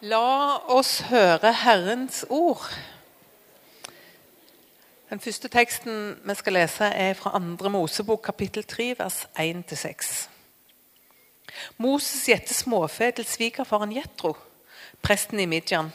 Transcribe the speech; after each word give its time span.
La 0.00 0.62
oss 0.70 1.00
høre 1.10 1.50
Herrens 1.64 2.20
ord. 2.30 2.62
Den 5.10 5.18
første 5.18 5.48
teksten 5.50 6.20
vi 6.22 6.36
skal 6.38 6.54
lese, 6.54 6.86
er 6.86 7.16
fra 7.18 7.32
2. 7.34 7.72
Mosebok, 7.74 8.22
kapittel 8.22 8.62
3, 8.62 8.94
vers 9.00 9.24
1-6. 9.34 10.28
Moses 11.82 12.28
gjette 12.30 12.54
småfe 12.54 13.10
til 13.10 13.26
svigerfaren 13.26 13.96
Jetro, 13.96 14.36
presten 15.02 15.42
i 15.42 15.50
Midjan. 15.50 15.90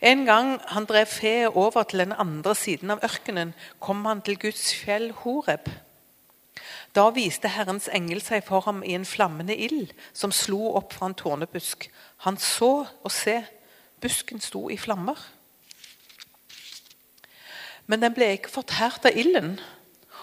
En 0.00 0.24
gang 0.24 0.56
han 0.72 0.88
drev 0.88 1.06
fe 1.12 1.50
over 1.50 1.82
til 1.82 2.06
den 2.06 2.16
andre 2.16 2.54
siden 2.56 2.96
av 2.96 3.04
ørkenen, 3.04 3.52
kom 3.78 4.06
han 4.08 4.24
til 4.24 4.40
Guds 4.40 4.72
fjell 4.72 5.10
Horeb. 5.20 5.68
Da 6.92 7.08
viste 7.16 7.48
Herrens 7.48 7.88
engel 7.88 8.20
seg 8.20 8.44
for 8.44 8.66
ham 8.66 8.82
i 8.84 8.92
en 8.92 9.06
flammende 9.08 9.56
ild 9.56 9.94
som 10.12 10.32
slo 10.32 10.74
opp 10.76 10.92
fra 10.92 11.08
en 11.08 11.16
tårnebusk. 11.16 11.88
Han 12.26 12.36
så 12.36 12.84
og 12.84 13.12
se, 13.12 13.38
busken 14.00 14.40
sto 14.44 14.68
i 14.68 14.76
flammer. 14.76 15.16
Men 17.86 18.02
den 18.04 18.14
ble 18.14 18.34
ikke 18.36 18.52
fortært 18.52 19.08
av 19.08 19.16
ilden. 19.16 19.56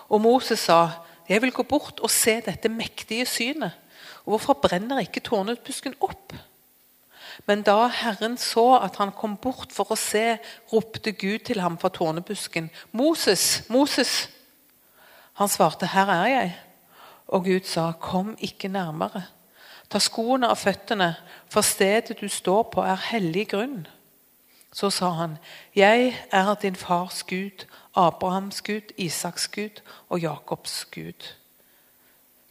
Og 0.09 0.21
Moses 0.21 0.59
sa, 0.59 0.89
'Jeg 1.29 1.41
vil 1.41 1.51
gå 1.51 1.63
bort 1.63 1.99
og 1.99 2.09
se 2.09 2.41
dette 2.41 2.69
mektige 2.69 3.25
synet.' 3.25 3.77
Og 4.25 4.37
hvorfor 4.37 4.53
brenner 4.53 4.99
ikke 4.99 5.19
tårnebusken 5.19 5.95
opp? 6.01 6.33
Men 7.45 7.61
da 7.61 7.87
Herren 7.87 8.37
så 8.37 8.77
at 8.83 8.95
han 8.95 9.11
kom 9.11 9.37
bort 9.37 9.71
for 9.71 9.91
å 9.91 9.95
se, 9.95 10.37
ropte 10.73 11.11
Gud 11.11 11.39
til 11.39 11.61
ham 11.61 11.77
fra 11.77 11.89
tårnebusken. 11.89 12.69
'Moses, 12.91 13.63
Moses!' 13.69 14.29
Han 15.39 15.47
svarte, 15.47 15.85
'Her 15.85 16.05
er 16.05 16.27
jeg.' 16.27 16.59
Og 17.27 17.43
Gud 17.43 17.63
sa, 17.63 17.91
'Kom 17.91 18.37
ikke 18.39 18.67
nærmere.' 18.67 19.23
Ta 19.89 19.99
skoene 19.99 20.47
av 20.47 20.55
føttene, 20.55 21.15
for 21.49 21.61
stedet 21.61 22.21
du 22.21 22.27
står 22.27 22.63
på, 22.63 22.81
er 22.81 22.95
hellig 22.95 23.47
grunn. 23.47 23.87
Så 24.73 24.89
sa 24.89 25.09
han, 25.09 25.37
'Jeg 25.75 26.17
er 26.31 26.53
din 26.53 26.75
fars 26.75 27.23
Gud, 27.23 27.65
Abrahams 27.95 28.61
Gud, 28.61 28.91
Isaks 28.97 29.47
Gud 29.47 29.81
og 30.09 30.19
Jakobs 30.19 30.85
Gud.' 30.85 31.33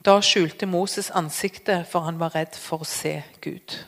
Da 0.05 0.21
skjulte 0.21 0.67
Moses 0.67 1.11
ansiktet, 1.11 1.87
for 1.87 2.01
han 2.01 2.19
var 2.19 2.35
redd 2.35 2.57
for 2.57 2.79
å 2.79 2.85
se 2.85 3.23
Gud. 3.41 3.85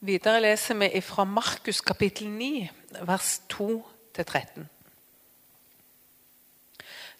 Videre 0.00 0.40
leser 0.40 0.78
vi 0.80 1.00
fra 1.04 1.26
Markus 1.28 1.82
kapittel 1.84 2.30
9, 2.32 2.70
vers 3.04 3.42
2-13. 3.52 4.62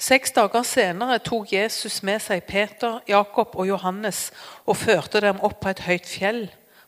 Seks 0.00 0.32
dager 0.32 0.64
senere 0.64 1.18
tok 1.20 1.52
Jesus 1.52 1.98
med 2.08 2.24
seg 2.24 2.46
Peter, 2.48 3.02
Jakob 3.04 3.52
og 3.60 3.68
Johannes 3.68 4.30
og 4.64 4.78
førte 4.80 5.20
dem 5.20 5.42
opp 5.44 5.58
på 5.60 5.74
et 5.74 5.82
høyt 5.84 6.08
fjell, 6.08 6.40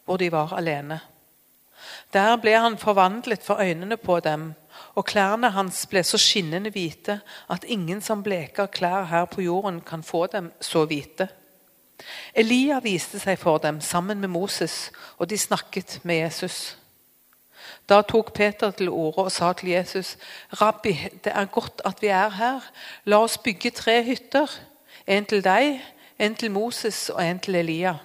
hvor 0.08 0.16
de 0.16 0.30
var 0.32 0.56
alene. 0.56 1.02
Der 2.16 2.40
ble 2.40 2.56
han 2.56 2.80
forvandlet 2.80 3.44
for 3.44 3.60
øynene 3.60 4.00
på 4.00 4.16
dem, 4.24 4.54
og 4.96 5.04
klærne 5.12 5.52
hans 5.52 5.84
ble 5.92 6.00
så 6.08 6.16
skinnende 6.16 6.72
hvite 6.72 7.20
at 7.52 7.68
ingen 7.68 8.00
som 8.00 8.24
bleker 8.24 8.72
klær 8.72 9.10
her 9.12 9.28
på 9.28 9.44
jorden, 9.44 9.84
kan 9.84 10.00
få 10.00 10.24
dem 10.32 10.54
så 10.56 10.86
hvite. 10.88 11.28
Elia 12.34 12.80
viste 12.80 13.18
seg 13.18 13.38
for 13.38 13.58
dem 13.58 13.80
sammen 13.80 14.20
med 14.20 14.28
Moses, 14.28 14.90
og 15.18 15.30
de 15.30 15.38
snakket 15.38 16.00
med 16.02 16.16
Jesus. 16.24 16.76
Da 17.88 18.02
tok 18.02 18.32
Peter 18.34 18.70
til 18.70 18.88
orde 18.88 19.24
og 19.24 19.32
sa 19.32 19.52
til 19.52 19.68
Jesus.: 19.68 20.16
Rabbi, 20.60 20.92
det 21.24 21.32
er 21.34 21.44
godt 21.44 21.82
at 21.84 22.02
vi 22.02 22.06
er 22.06 22.28
her. 22.28 22.60
La 23.04 23.22
oss 23.22 23.38
bygge 23.38 23.70
tre 23.70 24.02
hytter. 24.04 24.46
En 25.06 25.24
til 25.24 25.44
deg, 25.44 25.80
en 26.18 26.34
til 26.34 26.50
Moses 26.50 27.08
og 27.10 27.24
en 27.24 27.38
til 27.38 27.54
Elia. 27.54 27.96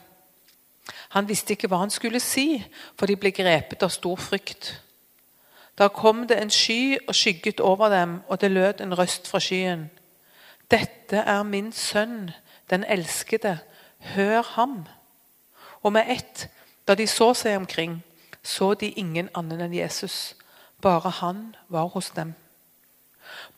Han 1.09 1.27
visste 1.29 1.53
ikke 1.53 1.67
hva 1.67 1.77
han 1.77 1.93
skulle 1.93 2.19
si, 2.19 2.65
for 2.97 3.05
de 3.05 3.15
ble 3.15 3.31
grepet 3.31 3.83
av 3.83 3.93
stor 3.93 4.17
frykt. 4.17 4.81
Da 5.77 5.87
kom 5.93 6.25
det 6.27 6.39
en 6.41 6.49
sky 6.49 6.97
og 7.07 7.15
skygget 7.15 7.59
over 7.59 7.89
dem, 7.89 8.21
og 8.27 8.41
det 8.41 8.51
lød 8.51 8.81
en 8.81 8.97
røst 8.97 9.27
fra 9.27 9.39
skyen. 9.39 9.89
Dette 10.71 11.17
er 11.17 11.43
min 11.43 11.71
sønn, 11.71 12.31
den 12.69 12.83
elskede. 12.83 13.59
Hør 13.99 14.41
ham. 14.55 14.85
Og 15.83 15.93
med 15.93 16.09
ett, 16.09 16.47
da 16.87 16.95
de 16.95 17.07
så 17.07 17.33
seg 17.33 17.57
omkring, 17.57 18.01
så 18.43 18.73
de 18.73 18.91
ingen 18.95 19.29
annen 19.35 19.61
enn 19.61 19.73
Jesus. 19.75 20.35
Bare 20.81 21.09
han 21.21 21.55
var 21.69 21.89
hos 21.93 22.09
dem. 22.15 22.35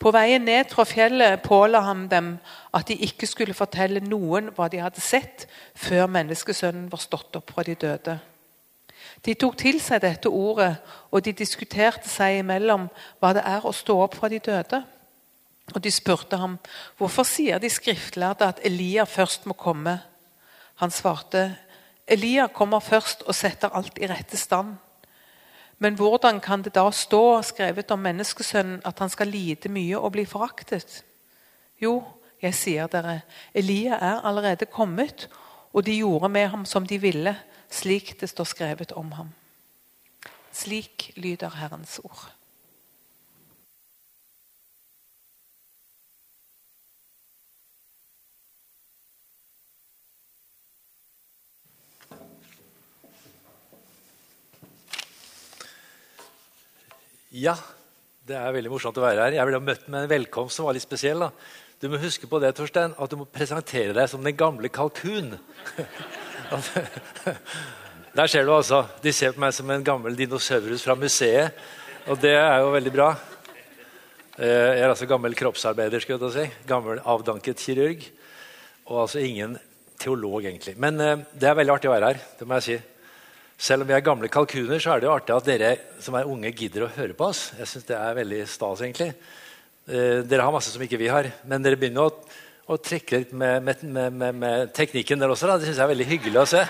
På 0.00 0.10
veien 0.10 0.42
ned 0.44 0.70
fra 0.72 0.84
fjellet 0.88 1.42
påla 1.44 1.82
han 1.86 2.08
dem 2.10 2.32
at 2.74 2.88
de 2.88 2.96
ikke 3.06 3.28
skulle 3.28 3.54
fortelle 3.54 4.02
noen 4.02 4.50
hva 4.56 4.66
de 4.72 4.80
hadde 4.82 5.02
sett, 5.04 5.46
før 5.74 6.10
menneskesønnen 6.10 6.88
var 6.90 7.02
stått 7.02 7.36
opp 7.38 7.52
fra 7.54 7.64
de 7.66 7.76
døde. 7.78 8.16
De 9.24 9.34
tok 9.34 9.56
til 9.60 9.80
seg 9.82 10.02
dette 10.02 10.32
ordet, 10.32 10.74
og 11.12 11.24
de 11.24 11.34
diskuterte 11.36 12.08
seg 12.08 12.40
imellom 12.40 12.88
hva 13.20 13.34
det 13.36 13.44
er 13.46 13.66
å 13.66 13.74
stå 13.76 13.98
opp 14.06 14.16
fra 14.18 14.30
de 14.32 14.40
døde. 14.42 14.82
Og 15.74 15.82
De 15.82 15.90
spurte 15.94 16.36
ham 16.40 16.56
hvorfor 16.98 17.26
sier 17.28 17.60
de 17.62 17.70
skriftlærde 17.70 18.48
at 18.48 18.62
Elia 18.66 19.04
først 19.06 19.46
må 19.46 19.54
komme. 19.54 20.00
Han 20.80 20.90
svarte 20.90 21.50
Elia 22.10 22.48
kommer 22.48 22.80
først 22.82 23.22
og 23.28 23.36
setter 23.36 23.70
alt 23.76 23.98
i 24.00 24.08
rette 24.10 24.36
stand. 24.36 24.74
Men 25.78 25.94
hvordan 25.96 26.40
kan 26.40 26.64
det 26.64 26.74
da 26.74 26.88
stå 26.92 27.40
skrevet 27.46 27.92
om 27.94 28.02
menneskesønnen 28.02 28.80
at 28.84 28.98
han 28.98 29.12
skal 29.12 29.30
lide 29.30 29.70
mye 29.72 29.98
og 29.98 30.12
bli 30.16 30.24
foraktet? 30.28 31.04
Jo, 31.80 32.02
jeg 32.42 32.56
sier 32.56 32.90
dere, 32.90 33.20
Elia 33.54 34.00
er 34.00 34.26
allerede 34.26 34.66
kommet, 34.66 35.28
og 35.72 35.86
de 35.86 36.00
gjorde 36.00 36.28
med 36.28 36.48
ham 36.52 36.64
som 36.66 36.86
de 36.86 36.98
ville, 37.00 37.36
slik 37.70 38.16
det 38.20 38.28
står 38.32 38.48
skrevet 38.50 38.92
om 38.92 39.12
ham. 39.12 39.30
Slik 40.52 41.12
lyder 41.16 41.56
Herrens 41.60 42.00
ord. 42.04 42.26
Ja, 57.30 57.52
det 58.26 58.34
er 58.34 58.50
veldig 58.50 58.72
morsomt 58.72 58.96
å 58.98 59.04
være 59.04 59.28
her. 59.28 59.34
Jeg 59.38 59.46
ble 59.46 59.58
møtt 59.62 59.84
med 59.86 60.02
en 60.02 60.10
velkomst 60.10 60.58
som 60.58 60.66
var 60.66 60.74
litt 60.74 60.82
spesiell. 60.82 61.20
da. 61.22 61.30
Du 61.78 61.86
må 61.88 62.00
huske 62.02 62.26
på 62.26 62.40
det, 62.42 62.50
Torstein, 62.58 62.90
at 62.98 63.10
du 63.10 63.20
må 63.20 63.26
presentere 63.30 63.94
deg 63.94 64.08
som 64.10 64.24
den 64.24 64.34
gamle 64.34 64.66
kalkun. 64.68 65.36
Der 68.18 68.26
ser 68.26 68.42
du 68.42 68.50
altså. 68.50 68.82
De 68.98 69.12
ser 69.14 69.30
på 69.36 69.44
meg 69.44 69.54
som 69.54 69.70
en 69.70 69.86
gammel 69.86 70.18
dinosaurus 70.18 70.82
fra 70.82 70.98
museet. 70.98 71.54
Og 72.10 72.18
det 72.18 72.34
er 72.34 72.64
jo 72.64 72.74
veldig 72.74 72.94
bra. 72.98 73.12
Eh, 74.34 74.50
jeg 74.50 74.82
er 74.82 74.90
altså 74.90 75.06
gammel 75.06 75.38
kroppsarbeider. 75.38 76.02
skal 76.02 76.18
jeg 76.18 76.34
si. 76.34 76.66
Gammel 76.66 76.98
avdanket 76.98 77.62
kirurg. 77.62 78.10
Og 78.90 79.04
altså 79.04 79.22
ingen 79.22 79.54
teolog, 80.02 80.42
egentlig. 80.42 80.74
Men 80.74 80.98
eh, 80.98 81.22
det 81.30 81.46
er 81.46 81.54
veldig 81.62 81.78
artig 81.78 81.92
å 81.92 81.94
være 81.94 82.10
her. 82.10 82.24
det 82.40 82.50
må 82.50 82.58
jeg 82.58 82.66
si. 82.72 82.80
Selv 83.60 83.84
om 83.84 83.90
vi 83.90 83.92
er 83.92 84.00
gamle 84.00 84.28
kalkuner, 84.32 84.80
så 84.80 84.94
er 84.94 85.02
det 85.02 85.08
jo 85.10 85.12
artig 85.12 85.34
at 85.34 85.44
dere 85.44 85.70
som 86.00 86.14
er 86.16 86.28
unge, 86.28 86.48
gidder 86.56 86.86
å 86.86 86.94
høre 86.94 87.12
på 87.16 87.26
oss. 87.28 87.50
Jeg 87.58 87.68
synes 87.68 87.88
det 87.90 87.98
er 87.98 88.16
veldig 88.16 88.38
stas, 88.48 88.80
egentlig. 88.86 89.10
Eh, 89.84 90.22
dere 90.24 90.46
har 90.46 90.54
masse 90.54 90.72
som 90.72 90.80
ikke 90.80 91.00
vi 91.00 91.10
har, 91.12 91.28
men 91.44 91.60
dere 91.60 91.76
begynner 91.76 92.08
å, 92.08 92.38
å 92.72 92.78
trekke 92.80 93.20
litt 93.20 93.34
med, 93.36 93.60
med, 93.66 93.84
med, 94.16 94.40
med, 94.40 94.72
teknikken 94.72 95.20
der 95.20 95.36
også. 95.36 95.50
Da. 95.50 95.58
Det 95.60 95.68
syns 95.68 95.76
jeg 95.76 95.84
er 95.84 95.92
veldig 95.92 96.08
hyggelig 96.08 96.40
å 96.40 96.46
se. 96.54 96.64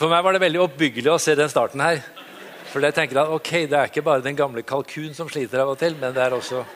For 0.00 0.10
meg 0.10 0.26
var 0.26 0.34
det 0.34 0.42
veldig 0.42 0.64
oppbyggelig 0.66 1.14
å 1.14 1.22
se 1.22 1.38
den 1.38 1.54
starten 1.54 1.86
her. 1.86 2.02
For 2.72 2.82
jeg 2.82 2.98
tenker 2.98 3.22
at 3.22 3.38
ok, 3.38 3.54
det 3.70 3.78
er 3.78 3.92
ikke 3.92 4.06
bare 4.10 4.26
den 4.26 4.36
gamle 4.38 4.66
kalkun 4.66 5.14
som 5.14 5.30
sliter 5.30 5.62
av 5.62 5.70
og 5.76 5.78
til, 5.78 5.94
men 6.02 6.18
det 6.18 6.24
er 6.26 6.34
også, 6.34 6.66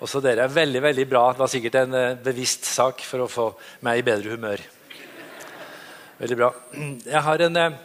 også 0.00 0.24
dere. 0.24 0.48
Veldig, 0.48 0.80
veldig 0.88 1.10
bra. 1.12 1.28
Det 1.34 1.44
var 1.44 1.52
sikkert 1.60 1.82
en 1.84 1.98
uh, 1.98 2.20
bevisst 2.24 2.72
sak 2.72 3.04
for 3.04 3.26
å 3.26 3.30
få 3.30 3.52
meg 3.84 4.00
i 4.00 4.12
bedre 4.14 4.32
humør. 4.32 4.64
Veldig 6.22 6.36
bra. 6.38 6.52
Jeg 7.02 7.20
har 7.26 7.42
en 7.42 7.56
eh, 7.58 7.78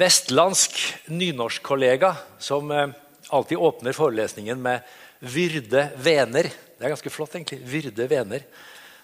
vestlandsk 0.00 0.78
nynorskkollega 1.12 2.14
som 2.40 2.72
eh, 2.72 2.94
alltid 3.36 3.60
åpner 3.60 3.92
forelesningen 3.92 4.62
med 4.64 4.80
'Vyrde 5.20 5.90
vener'. 6.00 6.48
Det 6.48 6.86
er 6.86 6.94
ganske 6.94 7.12
flott, 7.12 7.36
egentlig. 7.36 7.60
Vyrde 7.68 8.08
vener. 8.08 8.48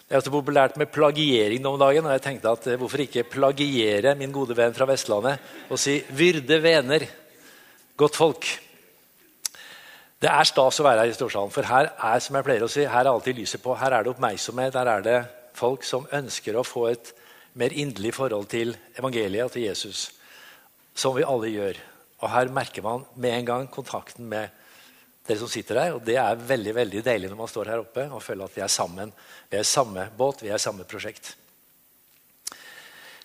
Det 0.09 0.17
er 0.17 0.25
så 0.25 0.33
populært 0.33 0.81
med 0.81 0.89
plagiering 0.89 1.69
om 1.69 1.77
dagen. 1.77 2.07
og 2.07 2.17
jeg 2.17 2.25
tenkte 2.25 2.49
at 2.49 2.67
eh, 2.67 2.81
Hvorfor 2.81 3.05
ikke 3.05 3.29
plagiere 3.29 4.17
min 4.17 4.33
gode 4.33 4.57
venn 4.57 4.73
fra 4.73 4.89
Vestlandet 4.89 5.39
og 5.69 5.77
si 5.77 6.01
'Vyrde 6.01 6.63
vener'? 6.65 7.09
Godt 7.97 8.17
folk. 8.17 8.47
Det 10.17 10.31
er 10.33 10.45
stas 10.49 10.81
å 10.81 10.89
være 10.89 11.05
her 11.05 11.13
i 11.13 11.19
Storsalen, 11.21 11.53
for 11.53 11.63
her 11.63 11.93
er 11.93 12.19
som 12.25 12.37
jeg 12.37 12.45
pleier 12.45 12.65
å 12.65 12.73
si, 12.73 12.89
her 12.89 13.05
er 13.05 13.13
alltid 13.13 13.37
lyset 13.37 13.61
på. 13.61 13.77
Her 13.77 13.93
er 13.93 14.03
det 14.03 14.17
oppmerksomhet. 14.17 14.81
Her 14.81 14.97
er 14.97 15.03
det 15.03 15.25
folk 15.53 15.85
som 15.85 16.09
ønsker 16.09 16.57
å 16.57 16.65
få 16.65 16.89
et 16.89 17.19
mer 17.59 17.73
inderlig 17.73 18.15
forhold 18.17 18.49
til 18.53 18.75
evangeliet 18.99 19.47
og 19.47 19.53
til 19.55 19.67
Jesus, 19.69 20.11
som 20.95 21.17
vi 21.17 21.27
alle 21.27 21.53
gjør. 21.53 21.81
Og 22.23 22.31
Her 22.31 22.53
merker 22.55 22.85
man 22.85 23.05
med 23.15 23.35
en 23.37 23.49
gang 23.49 23.71
kontakten 23.71 24.29
med 24.31 24.49
dere 25.27 25.39
som 25.39 25.51
sitter 25.51 25.79
her. 25.81 25.95
Og 25.97 26.05
det 26.07 26.17
er 26.21 26.39
veldig 26.49 26.75
veldig 26.75 27.05
deilig 27.05 27.31
når 27.31 27.41
man 27.43 27.51
står 27.51 27.71
her 27.73 27.83
oppe 27.83 28.07
og 28.09 28.23
føler 28.23 28.47
at 28.47 28.57
vi 28.57 28.65
er 28.65 28.73
sammen. 28.73 29.13
Vi 29.51 29.59
er 29.59 29.69
samme 29.69 30.09
båt, 30.19 30.43
vi 30.43 30.53
er 30.53 30.63
samme 30.63 30.87
prosjekt. 30.89 31.35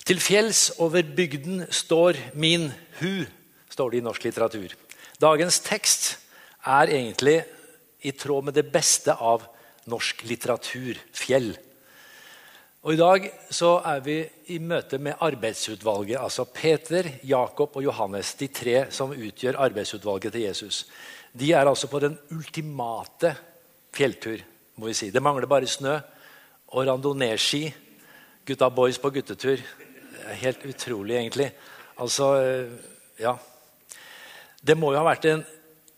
Til 0.07 0.21
fjells 0.23 0.69
over 0.79 1.03
bygden 1.03 1.65
står 1.73 2.15
min 2.39 2.69
hu, 3.01 3.25
står 3.69 3.91
det 3.91 3.99
i 3.99 4.05
norsk 4.05 4.23
litteratur. 4.23 4.71
Dagens 5.19 5.59
tekst 5.65 6.13
er 6.63 6.93
egentlig 6.93 7.41
i 8.07 8.13
tråd 8.15 8.47
med 8.47 8.55
det 8.55 8.69
beste 8.71 9.11
av 9.11 9.43
norsk 9.89 10.23
litteratur 10.29 10.99
fjell. 11.15 11.51
Og 12.87 12.93
I 12.95 12.99
dag 13.01 13.25
så 13.51 13.73
er 13.83 13.97
vi 13.99 14.13
i 14.55 14.61
møte 14.63 14.95
med 15.03 15.19
arbeidsutvalget. 15.19 16.21
Altså 16.21 16.45
Peter, 16.47 17.09
Jakob 17.27 17.73
og 17.75 17.83
Johannes, 17.83 18.29
de 18.39 18.47
tre 18.47 18.85
som 18.95 19.11
utgjør 19.11 19.57
arbeidsutvalget 19.59 20.31
til 20.31 20.45
Jesus. 20.45 20.77
De 21.35 21.49
er 21.51 21.67
altså 21.67 21.89
på 21.91 21.99
den 21.99 22.15
ultimate 22.31 23.33
fjelltur. 23.91 24.39
må 24.75 24.87
vi 24.87 24.93
si. 24.93 25.09
Det 25.11 25.21
mangler 25.21 25.49
bare 25.51 25.67
snø 25.67 25.97
og 26.67 26.87
randonee-ski. 26.87 27.73
Gutta 28.45 28.69
boys 28.69 28.99
på 28.99 29.09
guttetur. 29.09 29.57
Helt 30.39 30.65
utrolig, 30.65 31.15
egentlig. 31.17 31.51
Altså, 31.99 32.31
ja. 33.19 33.35
Det 34.63 34.77
må 34.77 34.93
jo 34.93 35.01
ha 35.01 35.09
vært 35.11 35.25
en 35.25 35.43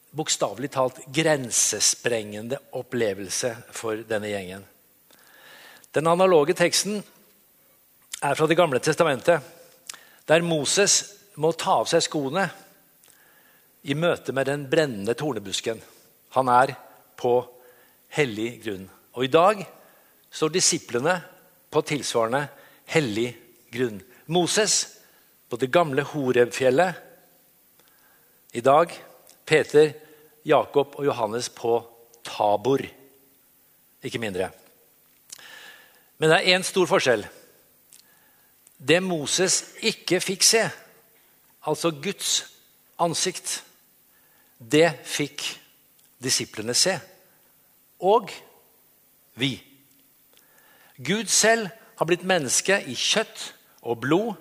bokstavelig 0.09 0.73
talt 0.73 1.05
grensesprengende 1.05 2.57
opplevelse 2.73 3.55
for 3.69 4.01
denne 4.09 4.33
gjengen. 4.33 4.65
Den 5.95 6.07
analoge 6.07 6.53
teksten 6.53 6.99
er 8.21 8.35
fra 8.35 8.47
Det 8.47 8.57
gamle 8.57 8.79
testamentet, 8.79 9.41
der 10.27 10.45
Moses 10.45 11.15
må 11.39 11.51
ta 11.57 11.79
av 11.81 11.87
seg 11.89 12.03
skoene 12.05 12.45
i 13.89 13.95
møte 13.95 14.35
med 14.35 14.45
den 14.45 14.67
brennende 14.69 15.15
tornebusken. 15.17 15.79
Han 16.35 16.51
er 16.53 16.75
på 17.17 17.33
hellig 18.13 18.59
grunn. 18.63 18.85
Og 19.17 19.25
i 19.25 19.31
dag 19.33 19.63
står 20.29 20.53
disiplene 20.53 21.15
på 21.71 21.81
tilsvarende 21.81 22.43
hellig 22.93 23.31
grunn. 23.73 24.01
Moses 24.29 24.83
på 25.49 25.57
det 25.57 25.71
gamle 25.73 26.05
Horebfjellet. 26.05 26.93
I 28.53 28.61
dag 28.61 28.93
Peter, 29.45 29.93
Jakob 30.45 30.99
og 30.99 31.05
Johannes 31.05 31.49
på 31.49 31.79
Tabor. 32.25 32.83
Ikke 34.05 34.21
mindre. 34.21 34.51
Men 36.19 36.31
det 36.31 36.37
er 36.39 36.57
én 36.57 36.65
stor 36.67 36.87
forskjell. 36.89 37.23
Det 38.79 38.99
Moses 39.03 39.61
ikke 39.83 40.21
fikk 40.23 40.43
se, 40.47 40.63
altså 41.67 41.91
Guds 41.91 42.43
ansikt, 42.99 43.61
det 44.59 44.91
fikk 45.07 45.43
disiplene 46.23 46.75
se. 46.75 46.97
Og 48.03 48.31
vi. 49.39 49.53
Gud 50.99 51.31
selv 51.31 51.69
har 51.99 52.07
blitt 52.07 52.27
menneske 52.27 52.81
i 52.87 52.95
kjøtt 52.95 53.53
og 53.87 53.99
blod, 54.03 54.33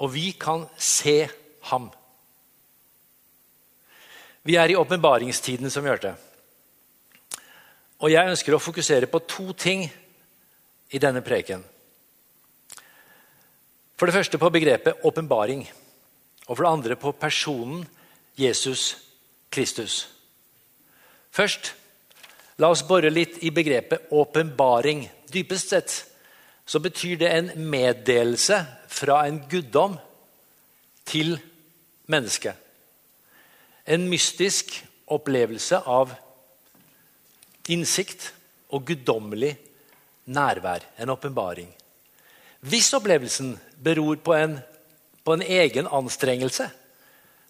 og 0.00 0.12
vi 0.12 0.32
kan 0.36 0.66
se 0.76 1.28
ham. 1.68 1.90
Vi 4.42 4.56
er 4.58 4.72
i 4.72 4.76
åpenbaringstiden, 4.76 5.70
som 5.70 5.84
vi 5.84 5.92
hørte. 5.92 6.14
Og 8.02 8.10
jeg 8.10 8.28
ønsker 8.32 8.56
å 8.56 8.62
fokusere 8.62 9.06
på 9.06 9.20
to 9.30 9.52
ting 9.54 9.84
i 10.92 11.00
denne 11.00 11.22
preken. 11.24 11.64
For 13.96 14.08
det 14.08 14.16
første 14.16 14.38
på 14.38 14.50
begrepet 14.50 15.04
åpenbaring. 15.06 15.62
Og 16.48 16.56
for 16.56 16.64
det 16.64 16.72
andre 16.72 16.96
på 16.96 17.12
personen 17.12 17.84
Jesus 18.38 18.96
Kristus. 19.52 20.08
Først, 21.30 21.74
la 22.58 22.72
oss 22.72 22.82
bore 22.84 23.12
litt 23.12 23.38
i 23.44 23.52
begrepet 23.54 24.10
åpenbaring. 24.10 25.06
Dypest 25.32 25.72
sett 25.72 25.94
så 26.66 26.80
betyr 26.80 27.16
det 27.20 27.30
en 27.30 27.52
meddelelse 27.70 28.58
fra 28.88 29.22
en 29.26 29.40
guddom 29.50 29.96
til 31.08 31.36
mennesket. 32.10 32.54
En 33.86 34.06
mystisk 34.10 34.76
opplevelse 35.12 35.78
av 35.78 36.12
innsikt 37.72 38.32
og 38.72 38.86
guddommelig 38.88 39.56
nærvær, 40.26 40.84
en 40.96 41.10
åpenbaring. 41.10 41.70
Hvis 42.62 42.92
opplevelsen 42.94 43.56
beror 43.82 44.20
på 44.22 44.34
en, 44.36 44.58
på 45.24 45.34
en 45.34 45.42
egen 45.42 45.88
anstrengelse, 45.90 46.68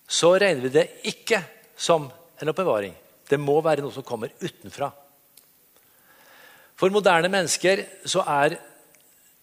så 0.09 0.33
regner 0.41 0.65
vi 0.65 0.73
det 0.73 0.87
ikke 1.13 1.43
som 1.77 2.09
en 2.41 2.49
åpenbaring. 2.53 2.95
Det 3.29 3.39
må 3.41 3.61
være 3.65 3.85
noe 3.85 3.95
som 3.95 4.05
kommer 4.05 4.33
utenfra. 4.41 4.91
For 6.77 6.93
moderne 6.93 7.31
mennesker 7.31 7.85
så 8.09 8.25
er 8.27 8.57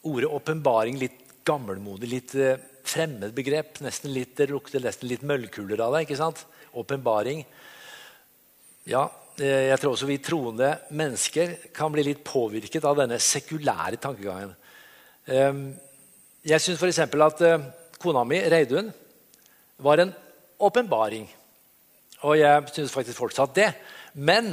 ordet 0.03 0.29
åpenbaring 0.29 0.97
litt 0.99 1.21
gammelmodig, 1.47 2.09
litt 2.11 2.35
eh, 2.35 2.59
fremmed 2.85 3.33
begrep. 3.35 3.79
Nesten 3.85 4.13
litt, 4.13 4.35
det 4.37 4.49
lukter 4.51 4.83
nesten 4.83 5.09
litt 5.09 5.25
møllkuler 5.27 5.81
av 5.85 5.95
det. 5.95 6.05
ikke 6.05 6.19
sant? 6.19 6.43
Åpenbaring. 6.77 7.45
Ja, 8.89 9.05
jeg 9.39 9.79
tror 9.79 9.93
også 9.93 10.07
vi 10.09 10.17
troende 10.23 10.73
mennesker 10.95 11.55
kan 11.75 11.91
bli 11.93 12.03
litt 12.03 12.23
påvirket 12.27 12.83
av 12.87 12.97
denne 12.99 13.19
sekulære 13.23 13.99
tankegangen. 14.01 14.51
Ehm, 15.31 15.61
jeg 16.43 16.63
syns 16.63 16.81
f.eks. 16.81 16.99
at 17.07 17.43
eh, 17.47 17.67
kona 18.01 18.23
mi, 18.27 18.39
Reidun, 18.51 18.89
var 19.79 20.03
en 20.03 20.11
åpenbaring. 20.59 21.27
Og 22.27 22.35
jeg 22.39 22.73
syns 22.75 22.95
faktisk 22.95 23.19
fortsatt 23.21 23.55
det. 23.55 23.69
Men 24.19 24.51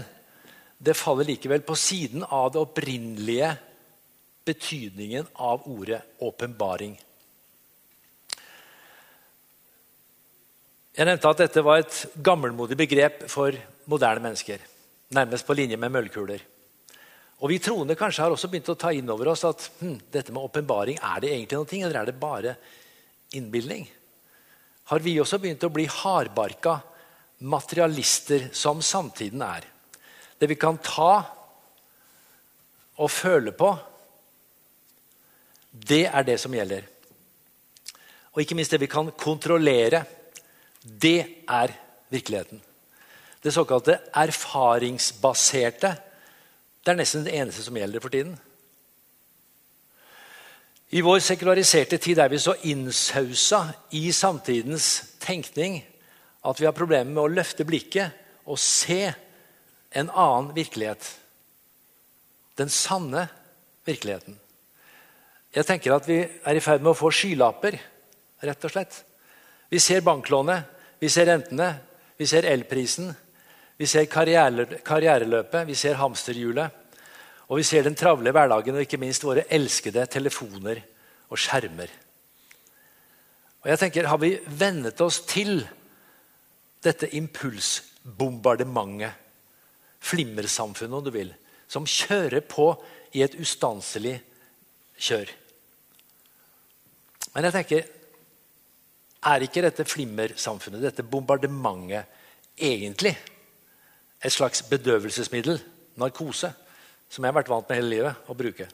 det 0.79 0.97
faller 0.99 1.27
likevel 1.27 1.65
på 1.67 1.75
siden 1.79 2.23
av 2.23 2.53
det 2.55 2.63
opprinnelige 2.63 3.51
betydningen 4.47 5.27
av 5.43 5.67
ordet 5.67 6.03
åpenbaring. 6.23 6.95
Jeg 10.97 11.11
nevnte 11.11 11.29
at 11.29 11.43
dette 11.43 11.67
var 11.67 11.83
et 11.83 11.99
gammelmodig 12.25 12.79
begrep 12.79 13.27
for 13.29 13.57
moderne 13.91 14.23
mennesker 14.29 14.63
nærmest 15.15 15.47
på 15.47 15.55
linje 15.55 15.77
med 15.77 15.93
møllkuler. 15.93 16.43
Og 17.37 17.51
Vi 17.53 17.59
troende 17.61 17.95
kanskje 17.99 18.25
har 18.25 18.33
også 18.33 18.49
begynt 18.49 18.71
å 18.73 18.79
ta 18.81 18.93
inn 18.97 19.11
over 19.13 19.29
oss 19.29 19.45
at 19.45 19.69
hm, 19.81 19.99
dette 20.13 20.33
med 20.33 20.43
åpenbaring, 20.49 20.99
er 21.03 21.21
det 21.21 21.33
egentlig 21.35 21.59
noe, 21.61 21.81
eller 21.85 22.01
er 22.01 22.09
det 22.09 22.21
bare 22.21 22.57
innbilning? 23.37 23.85
Har 24.89 25.03
vi 25.05 25.19
også 25.21 25.39
begynt 25.43 25.67
å 25.67 25.73
bli 25.75 25.85
hardbarka 25.91 26.79
materialister 27.45 28.49
som 28.57 28.81
samtiden 28.81 29.43
er? 29.45 29.67
Det 30.39 30.49
vi 30.49 30.57
kan 30.57 30.79
ta 30.81 31.13
og 32.97 33.13
føle 33.13 33.53
på, 33.53 33.75
det 35.77 36.07
er 36.09 36.25
det 36.25 36.39
som 36.41 36.55
gjelder. 36.57 36.87
Og 38.33 38.41
ikke 38.41 38.57
minst 38.57 38.73
det 38.73 38.81
vi 38.81 38.89
kan 38.89 39.11
kontrollere, 39.13 40.03
det 40.81 41.45
er 41.45 41.75
virkeligheten. 42.13 42.63
Det 43.47 43.55
såkalte 43.55 44.01
erfaringsbaserte 44.11 45.93
det 46.87 46.93
er 46.93 46.99
nesten 47.01 47.25
det 47.27 47.35
eneste 47.35 47.65
som 47.67 47.75
gjelder 47.75 48.03
for 48.03 48.15
tiden. 48.15 48.37
I 50.95 51.03
vår 51.03 51.19
sekulariserte 51.27 51.99
tid 51.99 52.21
er 52.23 52.31
vi 52.31 52.39
så 52.39 52.55
innsausa 52.71 53.65
i 53.99 54.05
samtidens 54.15 55.17
tenkning 55.19 55.81
at 56.47 56.63
vi 56.63 56.69
har 56.69 56.77
problemer 56.77 57.11
med 57.11 57.25
å 57.25 57.33
løfte 57.35 57.67
blikket 57.67 58.47
og 58.47 58.61
se 58.63 59.01
en 59.99 60.13
annen 60.15 60.53
virkelighet. 60.55 61.03
Den 62.55 62.71
sanne 62.71 63.27
virkeligheten. 63.87 64.39
Jeg 65.55 65.67
tenker 65.67 65.97
at 65.97 66.07
Vi 66.07 66.23
er 66.23 66.55
i 66.55 66.63
ferd 66.63 66.87
med 66.87 66.95
å 66.95 66.99
få 66.99 67.11
skylapper, 67.11 67.81
rett 68.47 68.65
og 68.65 68.71
slett. 68.71 69.03
Vi 69.71 69.83
ser 69.83 70.07
banklånet, 70.07 70.63
vi 71.01 71.09
ser 71.09 71.27
rentene, 71.27 71.81
vi 72.17 72.27
ser 72.27 72.47
elprisen, 72.47 73.11
vi 73.77 73.87
ser 73.87 74.09
karriereløpet, 74.09 75.67
vi 75.69 75.75
ser 75.77 75.99
hamsterhjulet. 76.01 76.83
Og 77.47 77.61
vi 77.61 77.67
ser 77.67 77.85
den 77.87 77.95
travle 77.95 78.33
hverdagen 78.35 78.75
og 78.75 78.83
ikke 78.83 78.99
minst 78.99 79.25
våre 79.25 79.45
elskede 79.55 80.07
telefoner 80.11 80.81
og 81.31 81.39
skjermer. 81.39 81.91
Og 83.63 83.71
jeg 83.71 83.79
tenker, 83.79 84.07
Har 84.07 84.19
vi 84.19 84.41
vennet 84.47 85.01
oss 85.01 85.21
til 85.27 85.69
dette 86.83 87.17
impulsbombardementet, 87.17 89.13
flimmersamfunnet 90.01 90.97
om 90.99 91.05
du 91.05 91.11
vil, 91.11 91.35
som 91.69 91.87
kjører 91.87 92.41
på 92.47 92.83
i 93.15 93.23
et 93.23 93.35
ustanselig 93.39 94.23
kjør? 94.99 95.31
Men 97.35 97.45
jeg 97.45 97.53
tenker, 97.53 97.85
er 99.27 99.41
ikke 99.43 99.63
dette 99.63 99.85
flimmersamfunnet, 99.85 100.83
dette 100.83 101.03
bombardementet, 101.03 102.05
egentlig 102.57 103.17
et 104.25 104.33
slags 104.33 104.63
bedøvelsesmiddel, 104.71 105.61
narkose, 106.01 106.53
som 107.09 107.25
jeg 107.25 107.31
har 107.31 107.39
vært 107.39 107.51
vant 107.53 107.69
med 107.69 107.79
hele 107.79 107.93
livet 107.93 108.31
å 108.31 108.37
bruke. 108.37 108.67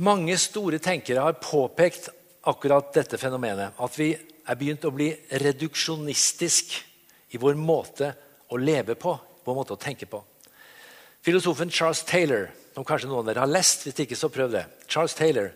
Mange 0.00 0.36
store 0.40 0.78
tenkere 0.80 1.26
har 1.26 1.40
påpekt 1.42 2.08
akkurat 2.48 2.92
dette 2.94 3.18
fenomenet. 3.20 3.76
At 3.76 3.98
vi 3.98 4.12
er 4.14 4.58
begynt 4.58 4.86
å 4.88 4.94
bli 4.94 5.10
reduksjonistisk 5.42 6.76
i 7.34 7.40
vår 7.40 7.58
måte 7.58 8.12
å 8.50 8.58
leve 8.58 8.96
på, 8.98 9.12
vår 9.44 9.56
måte 9.56 9.76
å 9.76 9.80
tenke 9.80 10.08
på. 10.10 10.22
Filosofen 11.20 11.70
Charles 11.70 12.02
Taylor, 12.08 12.48
som 12.74 12.86
kanskje 12.86 13.10
noen 13.10 13.22
av 13.22 13.28
dere 13.28 13.44
har 13.44 13.50
lest, 13.50 13.84
hvis 13.84 13.98
ikke 14.06 14.16
så 14.16 14.30
prøv 14.32 14.54
det. 14.54 14.64
Charles 14.88 15.14
Taylor, 15.14 15.52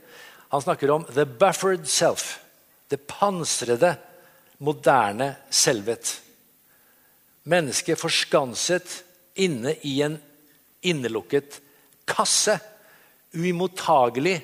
han 0.53 0.63
snakker 0.63 0.91
om 0.91 1.07
'the 1.09 1.25
buffered 1.25 1.89
self'. 1.89 2.39
Det 2.91 3.07
pansrede, 3.07 3.97
moderne 4.59 5.37
selvet. 5.51 6.21
Mennesket 7.45 8.01
forskanset 8.01 9.03
inne 9.35 9.75
i 9.85 9.99
en 10.03 10.17
innelukket 10.85 11.61
kasse. 12.09 12.59
Uimottagelig 13.35 14.39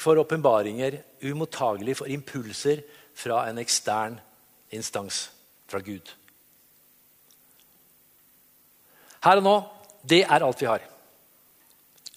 for 0.00 0.20
åpenbaringer, 0.20 0.98
uimottagelig 1.24 1.96
for 1.98 2.10
impulser 2.12 2.82
fra 3.16 3.42
en 3.48 3.58
ekstern 3.60 4.18
instans, 4.72 5.28
fra 5.68 5.80
Gud. 5.84 6.06
Her 9.24 9.40
og 9.40 9.44
nå 9.44 9.56
det 10.08 10.22
er 10.24 10.44
alt 10.44 10.62
vi 10.62 10.68
har. 10.70 10.84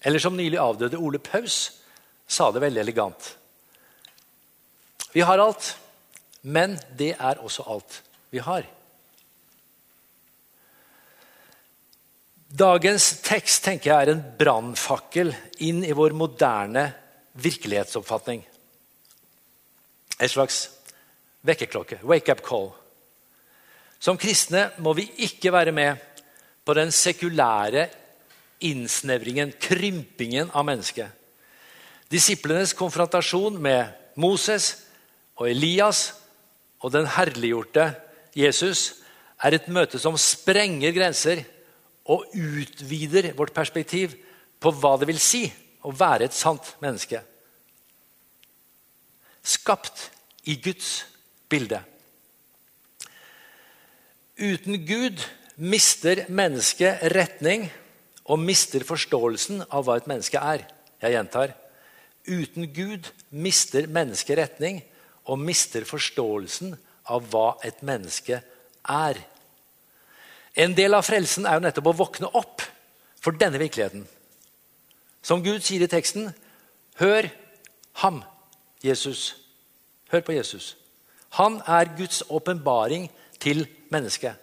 Eller 0.04 0.20
som 0.20 0.36
nylig 0.36 0.60
avdøde 0.60 1.00
Ole 1.00 1.20
Paus 1.20 1.80
sa 2.28 2.50
det 2.52 2.62
veldig 2.64 2.80
elegant. 2.80 3.34
Vi 5.12 5.22
har 5.24 5.38
alt, 5.38 5.74
men 6.42 6.78
det 6.96 7.14
er 7.14 7.40
også 7.44 7.64
alt 7.70 8.00
vi 8.32 8.40
har. 8.42 8.64
Dagens 12.54 13.08
tekst 13.24 13.64
tenker 13.66 13.90
jeg 13.90 14.04
er 14.04 14.12
en 14.12 14.20
brannfakkel 14.38 15.32
inn 15.66 15.80
i 15.82 15.94
vår 15.96 16.12
moderne 16.14 16.84
virkelighetsoppfatning. 17.42 18.44
En 20.22 20.30
slags 20.30 20.68
vekkerklokke, 21.42 21.98
wake-up 22.06 22.44
call. 22.46 22.68
Som 23.98 24.20
kristne 24.20 24.68
må 24.78 24.92
vi 24.94 25.08
ikke 25.26 25.50
være 25.50 25.72
med 25.74 25.98
på 26.62 26.76
den 26.78 26.92
sekulære 26.94 27.88
innsnevringen, 28.64 29.50
krympingen 29.58 30.52
av 30.54 30.68
mennesket. 30.68 31.10
Disiplenes 32.12 32.76
konfrontasjon 32.78 33.58
med 33.58 33.90
Moses 34.20 34.76
og 35.40 35.48
Elias 35.50 36.12
og 36.84 36.94
den 36.94 37.10
herliggjorte 37.16 37.88
Jesus 38.38 39.00
er 39.42 39.58
et 39.58 39.66
møte 39.66 39.98
som 39.98 40.14
sprenger 40.20 40.94
grenser 40.94 41.42
og 42.04 42.26
utvider 42.36 43.32
vårt 43.36 43.54
perspektiv 43.56 44.16
på 44.60 44.72
hva 44.80 44.94
det 45.00 45.08
vil 45.08 45.20
si 45.20 45.46
å 45.84 45.92
være 45.92 46.28
et 46.28 46.36
sant 46.36 46.74
menneske. 46.84 47.20
Skapt 49.44 50.08
i 50.48 50.56
Guds 50.60 51.04
bilde. 51.52 51.80
Uten 54.40 54.80
Gud 54.88 55.20
mister 55.56 56.24
mennesket 56.32 57.04
retning 57.14 57.68
og 58.24 58.40
mister 58.40 58.84
forståelsen 58.86 59.62
av 59.68 59.84
hva 59.86 59.98
et 60.00 60.08
menneske 60.10 60.40
er. 60.40 60.64
Jeg 61.04 61.14
gjentar. 61.14 61.52
Uten 62.24 62.66
Gud 62.72 63.10
mister 63.30 63.86
mennesket 63.86 64.40
retning 64.40 64.80
og 65.28 65.40
mister 65.40 65.84
forståelsen 65.88 66.74
av 67.12 67.28
hva 67.30 67.54
et 67.64 67.84
menneske 67.84 68.40
er. 68.40 69.20
En 70.54 70.74
del 70.74 70.94
av 70.94 71.06
frelsen 71.06 71.48
er 71.48 71.58
jo 71.58 71.64
nettopp 71.64 71.90
å 71.90 71.96
våkne 71.98 72.30
opp 72.38 72.62
for 73.22 73.34
denne 73.38 73.58
virkeligheten. 73.58 74.04
Som 75.24 75.42
Gud 75.42 75.64
sier 75.64 75.82
i 75.82 75.90
teksten, 75.90 76.28
hør 77.00 77.30
ham, 78.04 78.22
Jesus. 78.84 79.32
Hør 80.12 80.22
på 80.26 80.36
Jesus. 80.36 80.74
Han 81.40 81.58
er 81.66 81.90
Guds 81.98 82.22
åpenbaring 82.30 83.08
til 83.42 83.64
mennesket. 83.90 84.38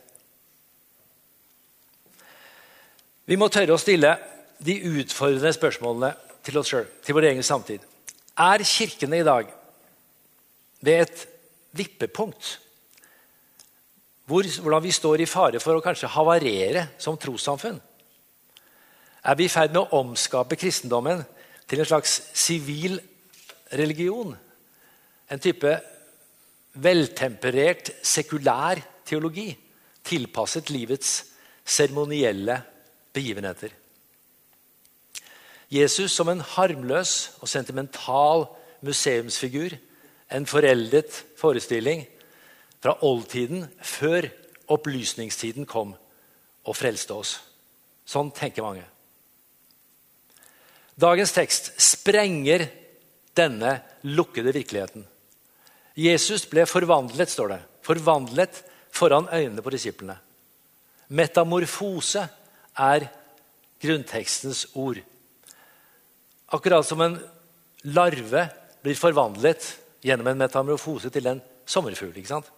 Vi 3.30 3.38
må 3.40 3.48
tørre 3.54 3.78
å 3.78 3.80
stille 3.80 4.12
de 4.60 4.76
utfordrende 5.00 5.54
spørsmålene 5.56 6.12
til 6.44 6.58
oss 6.60 6.72
sjøl, 6.74 6.90
til 7.06 7.16
vår 7.16 7.30
egen 7.30 7.46
samtid. 7.46 7.86
Er 8.36 8.66
kirkene 8.68 9.22
i 9.22 9.28
dag 9.28 9.48
ved 10.82 11.06
et 11.06 11.24
vippepunkt 11.78 12.58
hvor, 14.32 14.48
hvordan 14.64 14.84
vi 14.84 14.94
står 14.96 15.22
i 15.22 15.28
fare 15.28 15.60
for 15.60 15.76
å 15.76 15.84
kanskje 15.84 16.12
havarere 16.14 16.88
som 17.02 17.18
trossamfunn. 17.20 17.80
Er 19.28 19.38
vi 19.38 19.46
i 19.46 19.52
ferd 19.52 19.74
med 19.76 19.84
å 19.84 20.00
omskape 20.00 20.58
kristendommen 20.58 21.26
til 21.70 21.82
en 21.82 21.90
slags 21.90 22.14
sivil 22.34 22.96
religion? 23.76 24.32
En 25.32 25.42
type 25.44 25.74
veltemperert, 26.80 27.92
sekulær 28.08 28.80
teologi 29.08 29.50
tilpasset 30.08 30.72
livets 30.72 31.12
seremonielle 31.68 32.56
begivenheter. 33.14 33.76
Jesus 35.72 36.12
som 36.16 36.32
en 36.32 36.42
harmløs 36.56 37.38
og 37.40 37.52
sentimental 37.52 38.48
museumsfigur, 38.84 39.76
en 40.32 40.48
foreldet 40.48 41.22
forestilling, 41.40 42.04
fra 42.82 42.98
oldtiden, 43.06 43.68
før 43.78 44.28
opplysningstiden 44.72 45.68
kom 45.70 45.94
og 46.66 46.78
frelste 46.78 47.14
oss. 47.14 47.36
Sånn 48.08 48.32
tenker 48.36 48.66
mange. 48.66 48.86
Dagens 51.02 51.34
tekst 51.34 51.72
sprenger 51.82 52.66
denne 53.38 53.78
lukkede 54.04 54.54
virkeligheten. 54.56 55.06
Jesus 55.98 56.46
ble 56.50 56.66
forvandlet, 56.70 57.30
står 57.32 57.54
det. 57.54 57.62
Forvandlet 57.86 58.62
foran 58.94 59.30
øynene 59.32 59.64
på 59.64 59.74
disiplene. 59.74 60.18
Metamorfose 61.12 62.24
er 62.80 63.08
grunntekstens 63.82 64.66
ord. 64.80 65.02
Akkurat 66.52 66.86
som 66.88 67.02
en 67.04 67.18
larve 67.96 68.46
blir 68.84 68.98
forvandlet 69.00 69.66
gjennom 70.04 70.32
en 70.32 70.42
metamorfose 70.44 71.12
til 71.14 71.28
en 71.32 71.42
sommerfugl. 71.66 72.16
ikke 72.18 72.34
sant? 72.34 72.50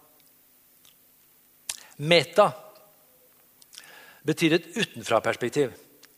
Meta 1.98 2.48
betyr 4.24 4.56
et 4.56 4.68
utenfra-perspektiv. 4.76 5.72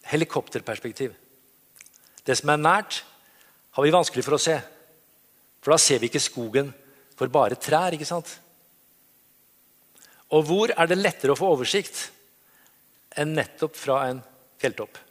Helikopterperspektiv. 0.07 1.13
Det 2.27 2.37
som 2.39 2.51
er 2.51 2.63
nært, 2.63 3.03
har 3.77 3.85
vi 3.85 3.93
vanskelig 3.93 4.25
for 4.25 4.37
å 4.37 4.41
se. 4.41 4.57
For 5.61 5.75
da 5.75 5.79
ser 5.83 6.01
vi 6.01 6.09
ikke 6.09 6.23
skogen 6.23 6.71
for 7.17 7.29
bare 7.33 7.59
trær. 7.61 7.93
ikke 7.93 8.09
sant? 8.09 8.31
Og 10.35 10.47
hvor 10.47 10.73
er 10.73 10.87
det 10.89 10.99
lettere 10.99 11.35
å 11.35 11.39
få 11.39 11.53
oversikt 11.55 12.07
enn 13.17 13.35
nettopp 13.37 13.77
fra 13.79 14.01
en 14.09 14.23
fjelltopp? 14.61 15.03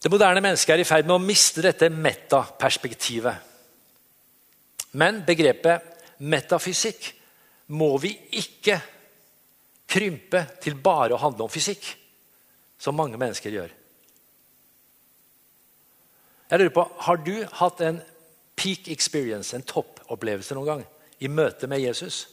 Det 0.00 0.08
moderne 0.08 0.40
mennesket 0.40 0.74
er 0.74 0.80
i 0.80 0.88
ferd 0.88 1.06
med 1.06 1.18
å 1.18 1.22
miste 1.22 1.60
dette 1.60 1.90
metaperspektivet. 1.92 3.48
Men 4.96 5.20
begrepet 5.26 5.89
metafysikk 6.20 7.10
må 7.76 7.94
vi 8.02 8.12
ikke 8.38 8.76
krympe 9.90 10.44
til 10.62 10.76
bare 10.78 11.16
å 11.16 11.20
handle 11.20 11.46
om 11.46 11.52
fysikk, 11.52 11.84
som 12.80 12.96
mange 12.96 13.18
mennesker 13.20 13.52
gjør. 13.54 13.72
Jeg 16.50 16.58
lurer 16.58 16.74
på, 16.74 16.86
Har 17.06 17.16
du 17.16 17.46
hatt 17.60 17.80
en 17.80 18.00
peak 18.56 18.88
experience, 18.88 19.54
en 19.54 19.62
toppopplevelse 19.62 20.54
noen 20.54 20.66
gang, 20.66 20.84
i 21.20 21.28
møte 21.28 21.68
med 21.70 21.80
Jesus? 21.80 22.26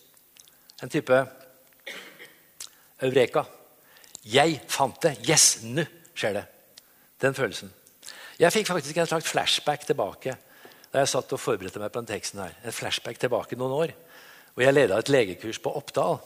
En 0.81 0.89
type 0.89 1.19
eureka. 3.01 3.45
Jeg 4.25 4.61
fant 4.67 4.97
det. 5.01 5.17
Yes, 5.27 5.59
nå 5.63 5.85
skjer 6.17 6.39
det. 6.39 6.45
Den 7.21 7.37
følelsen. 7.37 7.71
Jeg 8.37 8.53
fikk 8.53 8.67
faktisk 8.69 8.97
en 8.97 9.09
slags 9.09 9.29
flashback 9.29 9.85
tilbake 9.85 10.35
da 10.91 11.03
jeg 11.03 11.11
satt 11.11 11.33
og 11.35 11.41
forberedte 11.41 11.81
meg 11.81 11.91
på 11.91 12.01
den 12.01 12.09
teksten 12.09 12.41
her. 12.41 12.55
En 12.63 12.75
flashback 12.75 13.19
tilbake 13.19 13.59
noen 13.59 13.75
år. 13.75 13.93
Og 14.55 14.63
jeg 14.63 14.73
leda 14.73 14.97
et 14.97 15.11
legekurs 15.11 15.59
på 15.61 15.73
Oppdal. 15.77 16.17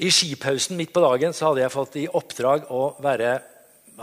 I 0.00 0.08
skipausen 0.08 0.78
midt 0.78 0.94
på 0.94 1.02
dagen 1.04 1.34
så 1.36 1.50
hadde 1.50 1.60
jeg 1.60 1.74
fått 1.74 1.96
i 2.00 2.08
oppdrag 2.08 2.70
å 2.72 2.84
være 3.04 3.34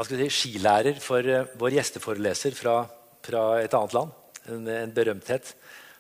si, 0.06 0.28
skilærer 0.30 1.00
for 1.02 1.26
uh, 1.26 1.48
vår 1.58 1.80
gjesteforeleser 1.80 2.54
fra, 2.54 2.84
fra, 3.26 3.46
et 3.64 3.74
annet 3.74 3.96
land. 3.98 4.12
En, 4.46 4.68
en, 4.70 4.94
berømthet 4.94 5.56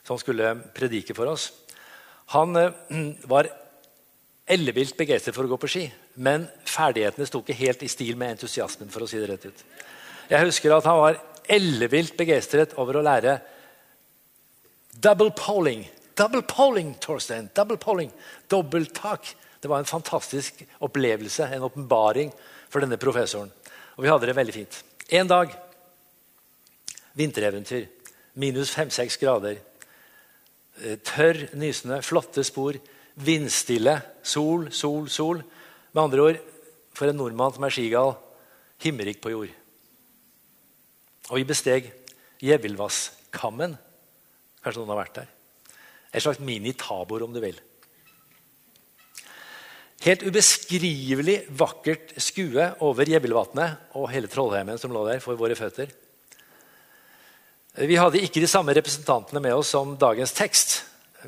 som 0.05 0.19
skulle 0.21 0.53
predike 0.77 1.15
for 1.17 1.33
oss. 1.33 1.49
Han 2.35 2.53
uh, 2.53 2.69
var 3.33 3.49
ellevilt 4.47 4.95
begeistret 4.99 5.35
for 5.35 5.47
å 5.47 5.51
gå 5.51 5.57
på 5.65 5.71
ski, 5.71 5.87
men 6.21 6.45
ferdighetene 6.69 7.25
sto 7.27 7.41
ikke 7.41 7.57
helt 7.57 7.81
i 7.83 7.89
stil 7.91 8.13
med 8.21 8.37
entusiasmen. 8.37 8.93
for 8.93 9.03
å 9.03 9.09
si 9.09 9.17
det 9.17 9.31
rett 9.33 9.49
ut. 9.49 9.65
Jeg 10.29 10.45
husker 10.45 10.77
at 10.77 10.85
han 10.85 11.01
var 11.01 11.19
ellevilt 11.51 12.17
begeistret 12.17 12.75
over 12.81 12.99
å 12.99 13.05
lære 13.05 13.37
double 15.01 15.31
polling. 15.37 15.85
Double 16.17 16.41
polling, 16.41 16.95
Torstein. 17.01 17.49
Double 17.55 17.77
polling. 17.77 18.11
Dobbelttak. 18.49 19.35
Det 19.61 19.69
var 19.69 19.81
en 19.81 19.89
fantastisk 19.89 20.63
opplevelse, 20.85 21.47
en 21.53 21.65
åpenbaring 21.65 22.31
for 22.69 22.81
denne 22.81 22.97
professoren. 23.01 23.51
Og 23.97 24.05
vi 24.05 24.11
hadde 24.11 24.29
det 24.29 24.37
veldig 24.37 24.53
fint. 24.53 24.79
En 25.09 25.29
dag, 25.29 25.53
vintereventyr, 27.17 27.87
minus 28.37 28.73
fem-seks 28.75 29.17
grader. 29.21 29.57
Eh, 30.83 30.97
tørr, 31.01 31.47
nysende, 31.57 32.01
flotte 32.05 32.43
spor. 32.45 32.77
Vindstille. 33.17 33.97
Sol, 34.21 34.67
sol, 34.71 35.07
sol. 35.09 35.41
Med 35.93 36.03
andre 36.03 36.21
ord, 36.21 36.41
for 36.93 37.09
en 37.09 37.17
nordmann 37.17 37.53
som 37.53 37.65
er 37.65 37.73
skigal, 37.73 38.15
himmerik 38.81 39.21
på 39.21 39.33
jord. 39.33 39.53
Og 41.27 41.39
vi 41.39 41.47
besteg 41.47 41.89
Gjevildvasskammen. 42.43 43.73
Kanskje 44.63 44.81
noen 44.81 44.93
har 44.93 45.01
vært 45.01 45.19
der? 45.21 45.31
Et 46.13 46.23
slags 46.23 46.39
mini-Tabor, 46.43 47.25
om 47.25 47.33
du 47.33 47.41
vil. 47.43 47.57
Helt 50.05 50.23
ubeskrivelig 50.23 51.39
vakkert 51.57 52.13
skue 52.21 52.69
over 52.85 53.09
Gjevildvatnet 53.09 53.95
og 53.97 54.11
hele 54.13 54.29
Trollheimen 54.31 54.77
som 54.79 54.93
lå 54.93 55.01
der 55.07 55.23
for 55.23 55.39
våre 55.39 55.57
føtter. 55.57 55.89
Vi 57.77 57.97
hadde 57.97 58.21
ikke 58.23 58.41
de 58.41 58.49
samme 58.49 58.73
representantene 58.77 59.41
med 59.43 59.57
oss 59.57 59.73
som 59.73 59.97
dagens 59.99 60.33
tekst, 60.37 60.79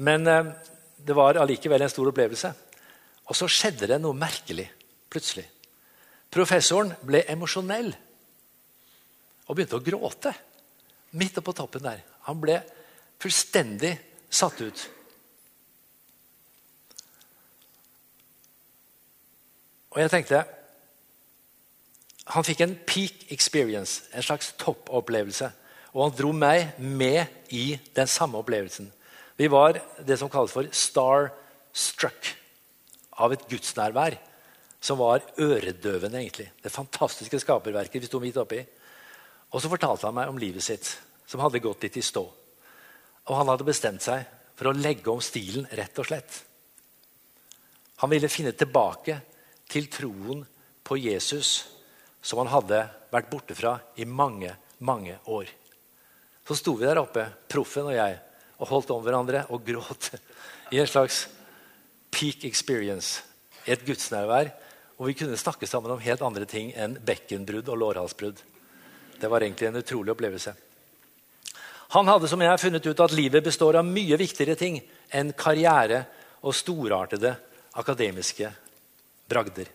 men 0.01 0.25
eh, 0.29 0.53
det 0.97 1.17
var 1.17 1.37
allikevel 1.37 1.81
en 1.85 1.91
stor 1.91 2.09
opplevelse. 2.09 2.49
Og 3.29 3.37
så 3.37 3.49
skjedde 3.49 3.89
det 3.91 3.99
noe 4.01 4.17
merkelig 4.17 4.65
plutselig. 5.09 5.45
Professoren 6.33 6.93
ble 7.05 7.21
emosjonell 7.29 7.91
og 9.49 9.57
begynte 9.57 9.79
å 9.79 9.83
gråte 9.83 10.33
midt 11.17 11.39
oppå 11.41 11.55
toppen 11.57 11.83
der. 11.83 12.03
Han 12.29 12.37
ble 12.41 12.59
fullstendig 13.19 13.95
satt 14.29 14.61
ut. 14.61 14.85
Og 19.89 20.01
jeg 20.03 20.13
tenkte 20.13 20.45
Han 22.29 22.45
fikk 22.45 22.59
en 22.61 22.75
peak 22.85 23.23
experience, 23.33 24.03
en 24.13 24.21
slags 24.21 24.51
toppopplevelse. 24.61 25.47
Og 25.95 26.03
han 26.03 26.13
dro 26.13 26.29
meg 26.29 26.75
med 26.77 27.25
i 27.49 27.73
den 27.97 28.05
samme 28.05 28.37
opplevelsen. 28.37 28.91
Vi 29.33 29.47
var 29.49 29.79
det 30.05 30.19
som 30.21 30.29
kalles 30.29 30.53
for 30.53 30.69
star 30.69 31.31
struck 31.73 32.35
av 33.17 33.33
et 33.33 33.47
gudsnærvær 33.49 34.19
som 34.77 35.01
var 35.01 35.25
øredøvende. 35.41 36.19
egentlig. 36.19 36.51
Det 36.61 36.71
fantastiske 36.71 37.39
skaperverket 37.39 38.01
vi 38.01 38.05
sto 38.05 38.19
midt 38.19 38.37
oppi. 38.37 38.61
Og 39.49 39.61
så 39.61 39.71
fortalte 39.71 40.07
han 40.07 40.17
meg 40.17 40.29
om 40.31 40.39
livet 40.41 40.63
sitt, 40.63 40.89
som 41.25 41.41
hadde 41.41 41.61
gått 41.63 41.85
litt 41.85 41.97
i 41.97 42.05
stå. 42.05 42.23
Og 43.29 43.33
han 43.37 43.49
hadde 43.49 43.67
bestemt 43.67 44.03
seg 44.05 44.25
for 44.57 44.69
å 44.69 44.75
legge 44.77 45.11
om 45.11 45.21
stilen, 45.23 45.67
rett 45.71 45.99
og 46.01 46.07
slett. 46.09 46.43
Han 48.01 48.11
ville 48.11 48.31
finne 48.31 48.53
tilbake 48.55 49.19
til 49.69 49.89
troen 49.91 50.43
på 50.83 50.97
Jesus 50.99 51.51
som 52.21 52.41
han 52.41 52.51
hadde 52.51 52.83
vært 53.11 53.29
borte 53.31 53.55
fra 53.55 53.77
i 53.99 54.05
mange, 54.05 54.53
mange 54.85 55.17
år. 55.31 55.49
Så 56.47 56.57
sto 56.57 56.73
vi 56.77 56.87
der 56.87 57.01
oppe, 57.01 57.25
proffen 57.49 57.89
og 57.91 57.95
jeg, 57.95 58.17
og 58.59 58.71
holdt 58.71 58.93
om 58.93 59.03
hverandre 59.05 59.45
og 59.53 59.63
gråt 59.65 60.09
i 60.73 60.81
en 60.81 60.89
slags 60.89 61.27
peak 62.11 62.43
experience. 62.49 63.21
I 63.67 63.75
et 63.75 63.85
gudsnærvær 63.85 64.49
og 64.99 65.07
vi 65.07 65.15
kunne 65.15 65.39
snakke 65.39 65.67
sammen 65.67 65.93
om 65.93 66.01
helt 66.03 66.23
andre 66.25 66.45
ting 66.49 66.73
enn 66.75 66.97
bekkenbrudd 67.07 67.69
og 67.71 67.79
lårhalsbrudd. 67.79 68.41
Det 69.19 69.27
var 69.27 69.43
egentlig 69.43 69.67
en 69.67 69.79
utrolig 69.81 70.13
opplevelse. 70.13 70.53
Han 71.89 72.07
hadde 72.07 72.29
som 72.29 72.41
jeg 72.41 72.61
funnet 72.61 72.85
ut 72.85 73.01
at 73.01 73.15
livet 73.17 73.43
består 73.43 73.79
av 73.79 73.87
mye 73.87 74.17
viktigere 74.19 74.55
ting 74.55 74.77
enn 75.09 75.33
karriere 75.33 76.03
og 76.45 76.55
storartede 76.55 77.33
akademiske 77.81 78.51
bragder. 79.29 79.71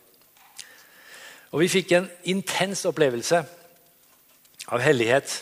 Og 1.53 1.63
vi 1.63 1.71
fikk 1.71 1.93
en 1.95 2.07
intens 2.31 2.85
opplevelse 2.89 3.43
av 4.75 4.83
hellighet, 4.83 5.37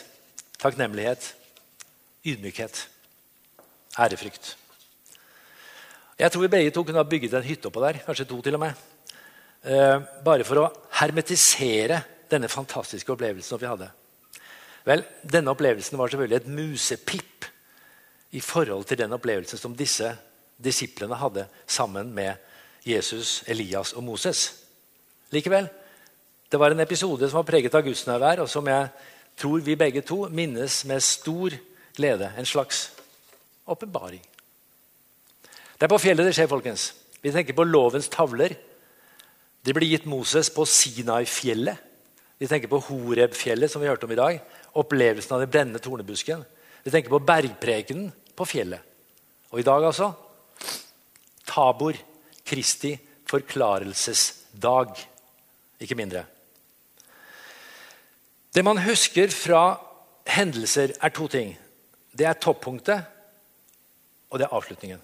takknemlighet, 0.61 1.29
ydmykhet, 2.25 2.83
ærefrykt. 3.99 4.55
Jeg 6.19 6.31
tror 6.31 6.45
vi 6.45 6.53
begge 6.53 6.73
to 6.73 6.83
kunne 6.85 7.01
ha 7.01 7.07
bygget 7.07 7.37
en 7.37 7.45
hytte 7.47 7.69
oppå 7.69 7.81
der. 7.81 8.03
kanskje 8.05 8.25
to 8.29 8.41
til 8.41 8.55
og 8.55 8.59
med. 8.59 8.73
Eh, 9.63 9.99
bare 10.25 10.43
for 10.43 10.59
å 10.59 10.71
hermetisere 10.99 12.01
denne 12.29 12.49
fantastiske 12.49 13.11
opplevelsen 13.11 13.59
vi 13.59 13.69
hadde. 13.69 13.89
Vel, 14.85 15.03
Denne 15.23 15.53
opplevelsen 15.53 15.97
var 15.97 16.11
selvfølgelig 16.11 16.41
et 16.41 16.47
musepip 16.51 17.45
i 18.31 18.39
forhold 18.39 18.85
til 18.89 18.99
den 18.99 19.13
opplevelsen 19.15 19.59
som 19.59 19.75
disse 19.77 20.09
disiplene 20.63 21.15
hadde 21.15 21.45
sammen 21.67 22.11
med 22.13 22.33
Jesus, 22.85 23.43
Elias 23.47 23.93
og 23.93 24.03
Moses. 24.03 24.53
Likevel, 25.31 25.69
det 26.51 26.59
var 26.59 26.71
en 26.71 26.83
episode 26.83 27.29
som 27.29 27.39
var 27.39 27.47
preget 27.47 27.75
av 27.75 27.85
gudsnærvær, 27.85 28.43
og 28.43 28.49
som 28.49 28.67
jeg 28.67 28.89
tror 29.39 29.63
vi 29.65 29.75
begge 29.79 30.03
to 30.05 30.27
minnes 30.29 30.83
med 30.85 31.01
stor 31.01 31.55
glede. 31.95 32.31
En 32.37 32.45
slags 32.45 32.91
åpenbaring. 33.67 34.21
Det 35.79 35.87
er 35.87 35.91
på 35.91 35.97
fjellet 35.97 36.27
det 36.27 36.35
skjer, 36.35 36.51
folkens. 36.51 36.91
Vi 37.23 37.31
tenker 37.31 37.55
på 37.57 37.65
lovens 37.65 38.09
tavler. 38.11 38.53
De 39.65 39.73
ble 39.73 39.87
gitt 39.87 40.05
Moses 40.05 40.51
på 40.53 40.65
Sinai-fjellet. 40.67 41.79
Vi 42.37 42.49
tenker 42.51 42.67
på 42.67 42.81
Horeb-fjellet, 42.89 43.71
som 43.71 43.81
vi 43.81 43.87
hørte 43.87 44.05
om 44.05 44.11
i 44.11 44.19
dag. 44.19 44.41
Opplevelsen 44.79 45.35
av 45.35 45.43
den 45.43 45.51
brennende 45.53 45.81
tornebusken. 45.83 46.43
Vi 46.83 46.91
tenker 46.91 47.13
på 47.13 47.21
bergprekenen 47.23 48.11
på 48.35 48.47
fjellet. 48.49 48.81
Og 49.53 49.61
i 49.61 49.65
dag, 49.65 49.85
altså 49.85 50.11
Tabor. 51.45 51.97
Kristi 52.43 52.97
forklarelsesdag. 53.29 54.97
Ikke 55.79 55.95
mindre. 55.95 56.25
Det 58.53 58.63
man 58.65 58.81
husker 58.83 59.31
fra 59.33 59.79
hendelser, 60.27 60.93
er 61.01 61.09
to 61.09 61.27
ting. 61.27 61.55
Det 62.13 62.27
er 62.27 62.37
toppunktet, 62.37 63.01
og 64.29 64.39
det 64.39 64.45
er 64.45 64.53
avslutningen. 64.53 64.99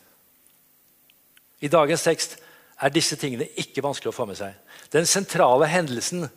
I 1.62 1.67
dagens 1.67 2.03
tekst 2.05 2.38
er 2.79 2.93
disse 2.93 3.17
tingene 3.19 3.49
ikke 3.60 3.84
vanskelig 3.84 4.13
å 4.13 4.15
få 4.15 4.27
med 4.29 4.38
seg. 4.39 4.53
Den 4.93 5.10
sentrale 5.10 5.67
hendelsen 5.67 6.27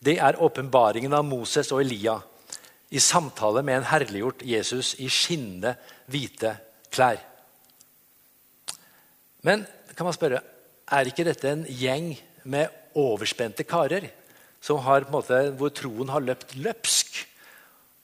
det 0.00 0.16
er 0.22 0.38
åpenbaringen 0.40 1.12
av 1.12 1.26
Moses 1.28 1.72
og 1.74 1.82
Elia 1.82 2.20
i 2.90 2.98
samtale 2.98 3.62
med 3.62 3.80
en 3.80 3.88
herliggjort 3.90 4.42
Jesus 4.46 4.94
i 4.98 5.08
skinnende, 5.12 5.76
hvite 6.10 6.56
klær. 6.90 7.20
Men 9.46 9.64
kan 9.94 10.06
man 10.06 10.16
spørre, 10.16 10.42
er 10.90 11.06
ikke 11.08 11.24
dette 11.24 11.48
en 11.48 11.62
gjeng 11.68 12.12
med 12.50 12.72
overspente 12.98 13.64
karer 13.68 14.10
har, 14.68 15.06
måte, 15.10 15.50
hvor 15.56 15.70
troen 15.72 16.08
har 16.12 16.20
løpt 16.20 16.56
løpsk, 16.56 17.26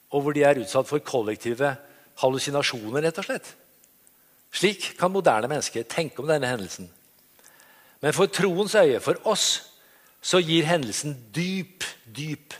og 0.09 0.23
hvor 0.23 0.33
de 0.33 0.43
er 0.43 0.57
utsatt 0.57 0.87
for 0.87 1.03
kollektive 1.05 1.75
hallusinasjoner, 2.17 3.03
rett 3.03 3.19
og 3.21 3.27
slett? 3.27 3.51
Slik 4.51 4.95
kan 4.97 5.11
moderne 5.11 5.49
mennesker 5.51 5.83
tenke 5.83 6.21
om 6.21 6.27
denne 6.27 6.47
hendelsen. 6.47 6.89
Men 8.01 8.13
for 8.13 8.25
troens 8.25 8.75
øye, 8.75 8.99
for 8.99 9.19
oss, 9.27 9.67
så 10.21 10.39
gir 10.41 10.65
hendelsen 10.65 11.13
dyp, 11.35 11.83
dyp 12.05 12.55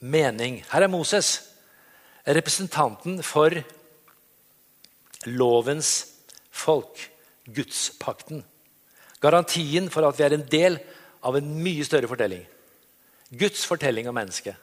mening. 0.00 0.64
Her 0.70 0.84
er 0.84 0.92
Moses, 0.92 1.47
representanten 2.28 3.22
for 3.24 3.54
lovens 5.26 5.92
folk, 6.50 7.00
gudspakten. 7.48 8.44
Garantien 9.22 9.88
for 9.90 10.06
at 10.06 10.18
vi 10.18 10.26
er 10.26 10.36
en 10.36 10.46
del 10.50 10.78
av 11.26 11.38
en 11.38 11.52
mye 11.62 11.84
større 11.86 12.10
fortelling. 12.10 12.44
Guds 13.28 13.64
fortelling 13.68 14.08
om 14.08 14.16
mennesket. 14.16 14.56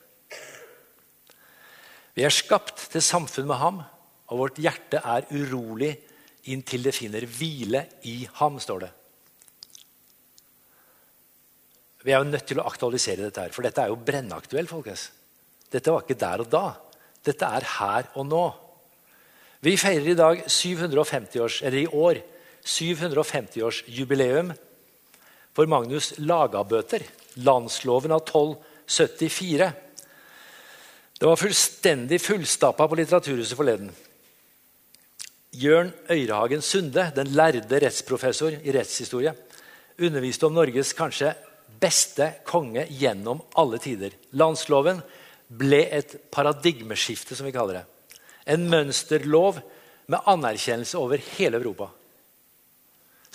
Vi 2.15 2.23
er 2.23 2.31
skapt 2.31 2.87
til 2.93 3.03
samfunn 3.03 3.49
med 3.49 3.59
ham, 3.59 3.81
og 4.31 4.39
vårt 4.39 4.61
hjerte 4.61 5.01
er 5.03 5.27
urolig 5.35 5.91
inntil 6.49 6.85
det 6.85 6.95
finner 6.95 7.25
hvile 7.27 7.83
i 8.07 8.21
ham, 8.39 8.57
står 8.61 8.85
det. 8.85 8.91
Vi 12.05 12.13
er 12.13 12.21
jo 12.21 12.29
nødt 12.29 12.45
til 12.47 12.61
å 12.61 12.67
aktualisere 12.69 13.25
dette, 13.25 13.41
her, 13.41 13.53
for 13.53 13.65
dette 13.65 13.81
er 13.81 13.89
jo 13.89 13.97
brennaktuelt. 13.97 14.69
folkens. 14.69 15.09
Dette 15.73 15.91
var 15.91 16.05
ikke 16.05 16.21
der 16.21 16.43
og 16.43 16.49
da. 16.53 16.65
Dette 17.25 17.49
er 17.57 17.65
her 17.79 18.09
og 18.15 18.27
nå. 18.29 18.45
Vi 19.65 19.73
feirer 19.81 20.11
i 20.11 20.17
dag 20.17 20.43
750-års, 20.45 21.61
eller 21.65 21.79
i 21.81 21.87
år 21.89 22.21
750-årsjubileum 22.65 24.51
for 25.55 25.69
Magnus 25.71 26.13
Lagabøter, 26.21 27.05
landsloven 27.41 28.13
av 28.13 28.25
1274. 28.25 29.71
Det 31.15 31.29
var 31.29 31.39
fullstendig 31.39 32.19
fullstappa 32.21 32.87
på 32.89 32.99
Litteraturhuset 32.99 33.57
forleden. 33.57 33.89
Jørn 35.55 35.93
Øyrehagen 36.11 36.61
Sunde, 36.61 37.07
den 37.15 37.31
lærde 37.31 37.79
rettsprofessor 37.79 38.57
i 38.59 38.73
rettshistorie, 38.75 39.31
underviste 39.95 40.49
om 40.49 40.57
Norges 40.57 40.91
kanskje 40.97 41.31
beste 41.79 42.33
konge 42.47 42.83
gjennom 42.91 43.39
alle 43.55 43.79
tider. 43.79 44.11
Landsloven 44.35 44.99
ble 45.47 45.83
et 45.93 46.17
paradigmeskifte, 46.33 47.35
som 47.35 47.47
vi 47.47 47.53
kaller 47.55 47.81
det. 47.81 47.85
En 48.55 48.67
mønsterlov 48.69 49.59
med 50.11 50.27
anerkjennelse 50.29 50.99
over 51.01 51.21
hele 51.35 51.59
Europa. 51.59 51.89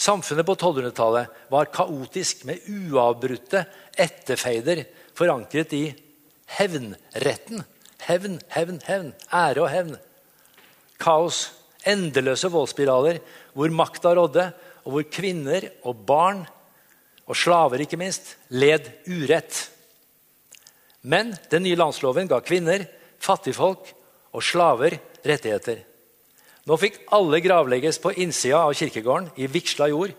Samfunnet 0.01 0.47
på 0.49 0.57
1200-tallet 0.57 1.49
var 1.53 1.73
kaotisk 1.75 2.47
med 2.49 2.63
uavbrutte 2.71 3.65
etterfeider 4.01 4.87
forankret 5.19 5.75
i 5.77 5.85
hevnretten. 6.57 7.65
Hevn, 8.07 8.39
hevn, 8.55 8.79
hevn. 8.87 9.11
Ære 9.29 9.67
og 9.67 9.69
hevn. 9.69 9.99
Kaos, 11.01 11.51
Endeløse 11.89 12.51
voldsspiraler 12.53 13.21
hvor 13.57 13.73
makta 13.73 14.13
rådde, 14.17 14.51
og 14.85 14.95
hvor 14.95 15.05
kvinner 15.13 15.67
og 15.89 16.03
barn, 16.09 16.43
og 17.29 17.37
slaver 17.37 17.85
ikke 17.85 17.99
minst, 18.01 18.35
led 18.49 18.89
urett. 19.09 19.69
Men 21.01 21.33
den 21.51 21.65
nye 21.65 21.79
landsloven 21.79 22.29
ga 22.29 22.41
kvinner, 22.45 22.85
fattigfolk 23.21 23.93
og 24.37 24.45
slaver 24.45 24.99
rettigheter. 25.27 25.83
Nå 26.69 26.77
fikk 26.81 27.01
alle 27.17 27.41
gravlegges 27.43 27.99
på 28.03 28.13
innsida 28.21 28.61
av 28.67 28.75
kirkegården 28.77 29.31
i 29.41 29.49
vigsla 29.51 29.89
jord. 29.91 30.13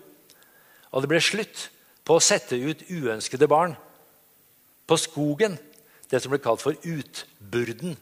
Og 0.92 1.04
det 1.04 1.12
ble 1.12 1.22
slutt 1.24 1.68
på 2.04 2.18
å 2.18 2.24
sette 2.24 2.58
ut 2.58 2.82
uønskede 2.90 3.48
barn. 3.50 3.76
På 4.90 4.98
skogen, 5.00 5.56
det 6.10 6.20
som 6.20 6.34
ble 6.34 6.42
kalt 6.44 6.64
for 6.64 6.76
utburden. 6.76 7.96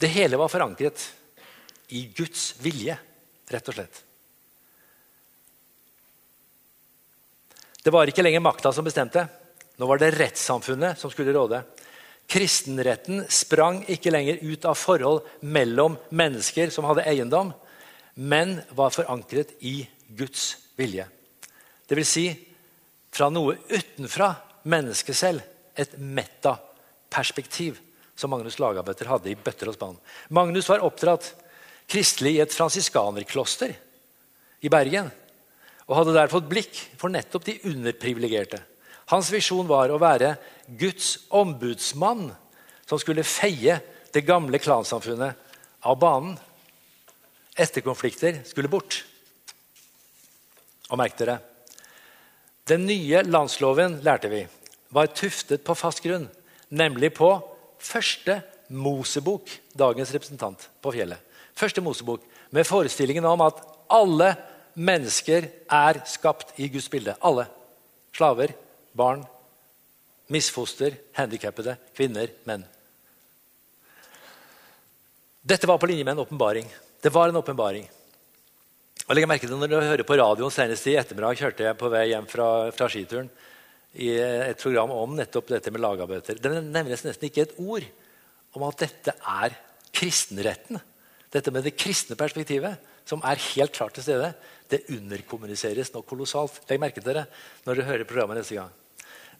Det 0.00 0.12
hele 0.12 0.38
var 0.40 0.52
forankret 0.52 1.08
i 1.96 2.04
Guds 2.14 2.54
vilje, 2.62 2.94
rett 3.50 3.68
og 3.72 3.76
slett. 3.76 4.04
Det 7.80 7.92
var 7.92 8.08
ikke 8.08 8.22
lenger 8.22 8.44
makta 8.44 8.72
som 8.76 8.84
bestemte. 8.84 9.24
Nå 9.80 9.88
var 9.88 10.00
det 10.00 10.12
rettssamfunnet 10.18 10.98
som 11.00 11.12
skulle 11.12 11.32
råde. 11.32 11.62
Kristenretten 12.28 13.24
sprang 13.32 13.80
ikke 13.88 14.12
lenger 14.12 14.42
ut 14.44 14.66
av 14.68 14.76
forhold 14.76 15.24
mellom 15.40 15.96
mennesker 16.12 16.68
som 16.70 16.84
hadde 16.84 17.06
eiendom, 17.08 17.54
men 18.20 18.58
var 18.76 18.92
forankret 18.92 19.54
i 19.64 19.80
Guds 20.18 20.52
vilje. 20.76 21.06
Det 21.88 21.96
vil 21.96 22.06
si 22.06 22.26
fra 23.10 23.30
noe 23.32 23.56
utenfra 23.70 24.34
mennesket 24.68 25.16
selv. 25.16 25.46
Et 25.80 25.94
metaperspektiv 25.96 27.78
som 28.18 28.30
Magnus 28.34 28.58
Lagabøtter 28.60 29.08
hadde 29.08 29.30
i 29.32 29.38
bøtter 29.38 29.70
og 29.70 29.78
spann. 29.78 29.96
Magnus 30.28 30.68
var 30.68 30.84
oppdratt 30.84 31.30
kristelig 31.90 32.36
i 32.36 32.42
et 32.44 32.52
fransiskanerkloster 32.54 33.72
i 34.60 34.70
Bergen 34.70 35.08
og 35.88 35.96
hadde 35.96 36.14
der 36.14 36.30
fått 36.30 36.50
blikk 36.50 36.76
for 37.00 37.10
nettopp 37.10 37.48
de 37.48 37.56
underprivilegerte. 37.70 38.60
Hans 39.10 39.30
visjon 39.34 39.66
var 39.66 39.90
å 39.90 39.98
være 39.98 40.36
Guds 40.78 41.16
ombudsmann 41.34 42.28
som 42.86 43.00
skulle 43.02 43.26
feie 43.26 43.80
det 44.14 44.22
gamle 44.26 44.58
klansamfunnet 44.62 45.38
av 45.86 45.98
banen. 45.98 46.36
Etterkonflikter 47.58 48.44
skulle 48.46 48.70
bort. 48.70 49.02
Og 50.90 50.98
merk 50.98 51.16
dere 51.18 51.38
Den 52.66 52.86
nye 52.86 53.22
landsloven 53.26 53.98
lærte 54.06 54.30
vi, 54.30 54.44
var 54.94 55.10
tuftet 55.14 55.64
på 55.66 55.74
fast 55.74 56.02
grunn, 56.04 56.28
nemlig 56.70 57.10
på 57.16 57.32
første 57.82 58.40
Mosebok, 58.70 59.50
dagens 59.74 60.12
representant 60.14 60.68
på 60.82 60.92
fjellet. 60.94 61.18
Første 61.54 61.82
Mosebok, 61.82 62.22
Med 62.50 62.66
forestillingen 62.66 63.24
om 63.24 63.40
at 63.46 63.60
alle 63.88 64.34
mennesker 64.74 65.44
er 65.70 66.00
skapt 66.06 66.58
i 66.58 66.66
Guds 66.68 66.88
bilde. 66.90 67.14
Alle. 67.22 67.46
Slaver, 68.10 68.50
barn, 68.96 69.22
misfoster, 70.30 70.96
handikappede, 71.16 71.76
kvinner, 71.96 72.30
menn. 72.48 72.64
Dette 75.40 75.68
var 75.68 75.80
på 75.80 75.88
linje 75.88 76.04
med 76.04 76.14
en 76.14 76.24
åpenbaring. 76.24 76.68
Det 77.02 77.12
var 77.12 77.30
en 77.30 77.40
åpenbaring. 77.40 77.86
Og 79.08 79.16
legg 79.16 79.26
merke 79.26 79.48
til 79.48 79.56
Når 79.58 79.70
du 79.70 79.78
hører 79.80 80.06
på 80.06 80.18
radioen 80.20 80.52
senest 80.54 80.86
i 80.86 80.98
ettermiddag 81.00 81.38
kjørte 81.40 81.64
jeg 81.64 81.78
på 81.80 81.88
vei 81.90 82.10
hjem 82.12 82.28
fra, 82.30 82.48
fra 82.76 82.86
skituren 82.92 83.30
i 83.98 84.12
et 84.20 84.60
program 84.60 84.92
om 84.94 85.16
nettopp 85.18 85.48
dette 85.50 85.72
med 85.74 85.82
lagarbeider. 85.82 86.38
Det 86.38 86.62
nevnes 86.62 87.02
nesten 87.02 87.26
ikke 87.26 87.48
et 87.48 87.56
ord 87.58 87.86
om 88.54 88.68
at 88.68 88.84
dette 88.84 89.16
er 89.16 89.56
kristenretten. 89.96 90.78
Dette 91.30 91.50
med 91.54 91.66
det 91.66 91.74
kristne 91.78 92.18
perspektivet, 92.18 92.78
som 93.06 93.22
er 93.26 93.42
helt 93.50 93.74
klart 93.74 93.96
til 93.98 94.06
stede, 94.06 94.30
det 94.70 94.86
underkommuniseres 94.94 95.92
nå 95.94 96.02
kolossalt. 96.06 96.62
Legg 96.68 96.80
merke 96.82 97.02
til 97.02 97.16
det 97.16 97.26
når 97.66 97.78
dere 97.78 97.88
hører 97.88 98.08
programmet 98.08 98.40
neste 98.40 98.58
gang. 98.58 98.72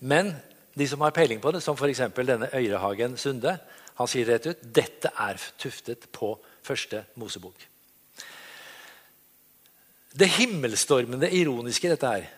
Men 0.01 0.33
de 0.77 0.87
som 0.88 1.03
har 1.05 1.14
peiling 1.14 1.40
på 1.43 1.53
det, 1.53 1.62
som 1.62 1.77
f.eks. 1.77 2.03
denne 2.16 2.51
Øyrehagen 2.55 3.16
Sunde, 3.19 3.59
han 3.99 4.09
sier 4.09 4.29
rett 4.31 4.47
ut 4.49 4.62
dette 4.64 5.11
er 5.12 5.40
tuftet 5.61 6.07
på 6.14 6.33
første 6.64 7.05
Mosebok. 7.21 7.66
Det 10.11 10.29
himmelstormende 10.40 11.31
ironiske 11.31 11.87
i 11.87 11.93
dette 11.93 12.14
her, 12.14 12.31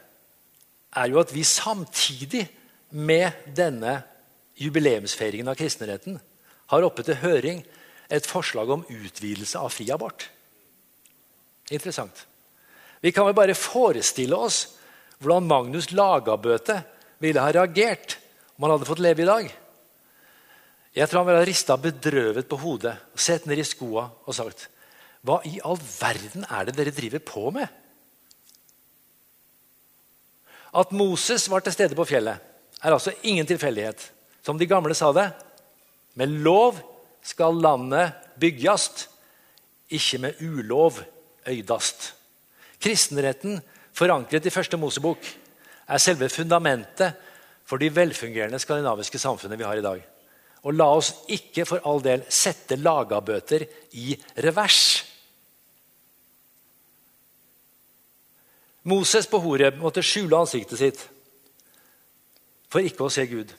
er 0.92 1.08
jo 1.08 1.20
at 1.22 1.30
vi 1.32 1.44
samtidig 1.44 2.44
med 2.90 3.32
denne 3.56 4.02
jubileumsfeiringen 4.60 5.48
av 5.48 5.56
kristenretten 5.56 6.18
har 6.72 6.84
oppe 6.84 7.04
til 7.06 7.16
høring 7.22 7.62
et 8.12 8.28
forslag 8.28 8.68
om 8.74 8.84
utvidelse 8.84 9.60
av 9.60 9.72
fri 9.72 9.88
abort. 9.94 10.26
Interessant. 11.72 12.26
Vi 13.02 13.10
kan 13.12 13.26
vel 13.26 13.36
bare 13.36 13.58
forestille 13.58 14.38
oss 14.38 14.62
hvordan 15.22 15.48
Magnus 15.50 15.90
Lagabøte 15.94 16.78
ville 17.22 17.42
ha 17.42 17.50
reagert 17.54 18.16
om 18.56 18.66
han 18.66 18.76
hadde 18.76 18.88
fått 18.88 19.02
leve 19.02 19.24
i 19.24 19.28
dag. 19.28 19.50
Jeg 20.92 21.08
tror 21.08 21.22
han 21.22 21.28
ville 21.30 21.42
ha 21.42 21.48
rista 21.48 21.76
bedrøvet 21.80 22.48
på 22.50 22.58
hodet 22.62 22.94
sett 23.18 23.46
ned 23.48 23.58
i 23.58 23.66
skoa 23.66 24.04
og 24.26 24.36
sagt 24.36 24.68
Hva 25.22 25.38
i 25.48 25.56
all 25.64 25.78
verden 25.78 26.46
er 26.50 26.68
det 26.68 26.76
dere 26.76 26.94
driver 26.94 27.22
på 27.26 27.50
med? 27.54 27.66
At 30.72 30.92
Moses 30.96 31.48
var 31.52 31.62
til 31.64 31.74
stede 31.74 31.96
på 31.96 32.06
fjellet, 32.08 32.38
er 32.82 32.94
altså 32.94 33.12
ingen 33.22 33.46
tilfeldighet. 33.46 34.00
Som 34.42 34.58
de 34.58 34.66
gamle 34.66 34.94
sa 34.96 35.12
det 35.14 35.28
med 36.18 36.32
lov 36.44 36.80
skal 37.22 37.60
landet 37.62 38.16
byggast, 38.40 39.06
ikke 39.92 40.18
med 40.18 40.40
ulov 40.40 40.98
øydast. 41.46 42.12
Kristenretten, 42.82 43.60
forankret 43.94 44.46
i 44.46 44.52
første 44.52 44.78
Mosebok, 44.80 45.22
er 45.88 46.02
selve 46.02 46.28
fundamentet 46.32 47.18
for 47.68 47.78
de 47.78 47.90
velfungerende 47.94 48.58
skandinaviske 48.62 49.20
samfunnet 49.22 49.60
vi 49.60 49.66
har 49.68 49.78
i 49.78 49.84
dag. 49.84 50.02
Og 50.62 50.74
la 50.74 50.88
oss 50.94 51.12
ikke 51.32 51.66
for 51.66 51.82
all 51.88 52.02
del 52.02 52.24
sette 52.30 52.78
lagabøter 52.78 53.64
i 53.98 54.14
revers. 54.44 54.82
Moses 58.90 59.28
på 59.30 59.38
Horeb 59.42 59.78
måtte 59.78 60.02
skjule 60.02 60.38
ansiktet 60.42 60.80
sitt 60.80 61.02
for 62.72 62.82
ikke 62.82 63.06
å 63.06 63.12
se 63.12 63.26
Gud. 63.30 63.52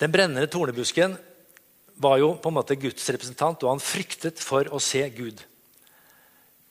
Den 0.00 0.10
brennende 0.10 0.48
tornebusken 0.50 1.14
var 2.00 2.16
jo 2.22 2.32
på 2.40 2.48
en 2.48 2.56
måte 2.56 2.78
Guds 2.80 3.04
representant, 3.12 3.60
og 3.62 3.74
han 3.74 3.82
fryktet 3.84 4.40
for 4.40 4.64
å 4.72 4.80
se 4.80 5.02
Gud. 5.12 5.42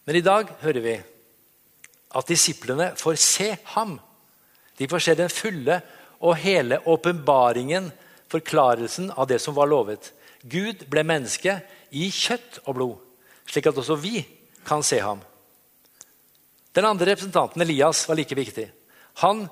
Men 0.10 0.17
i 0.17 0.26
dag 0.26 0.48
hører 0.63 0.82
vi 0.82 0.95
at 2.17 2.30
disiplene 2.32 2.88
får 2.98 3.17
se 3.22 3.52
ham. 3.76 3.91
De 4.82 4.88
får 4.89 5.04
se 5.06 5.13
den 5.13 5.30
fulle 5.30 5.76
og 6.26 6.39
hele 6.41 6.80
åpenbaringen, 6.89 7.91
forklarelsen 8.26 9.12
av 9.13 9.28
det 9.30 9.38
som 9.43 9.54
var 9.54 9.69
lovet. 9.69 10.08
Gud 10.41 10.88
ble 10.89 11.04
menneske 11.06 11.60
i 11.93 12.08
kjøtt 12.10 12.58
og 12.63 12.78
blod, 12.80 12.95
slik 13.54 13.69
at 13.69 13.78
også 13.78 14.00
vi 14.02 14.24
kan 14.65 14.82
se 14.82 14.98
ham. 14.98 15.22
Den 16.74 16.88
andre 16.89 17.12
representanten, 17.12 17.62
Elias, 17.62 18.02
var 18.10 18.17
like 18.17 18.38
viktig. 18.39 18.65
Han 19.22 19.43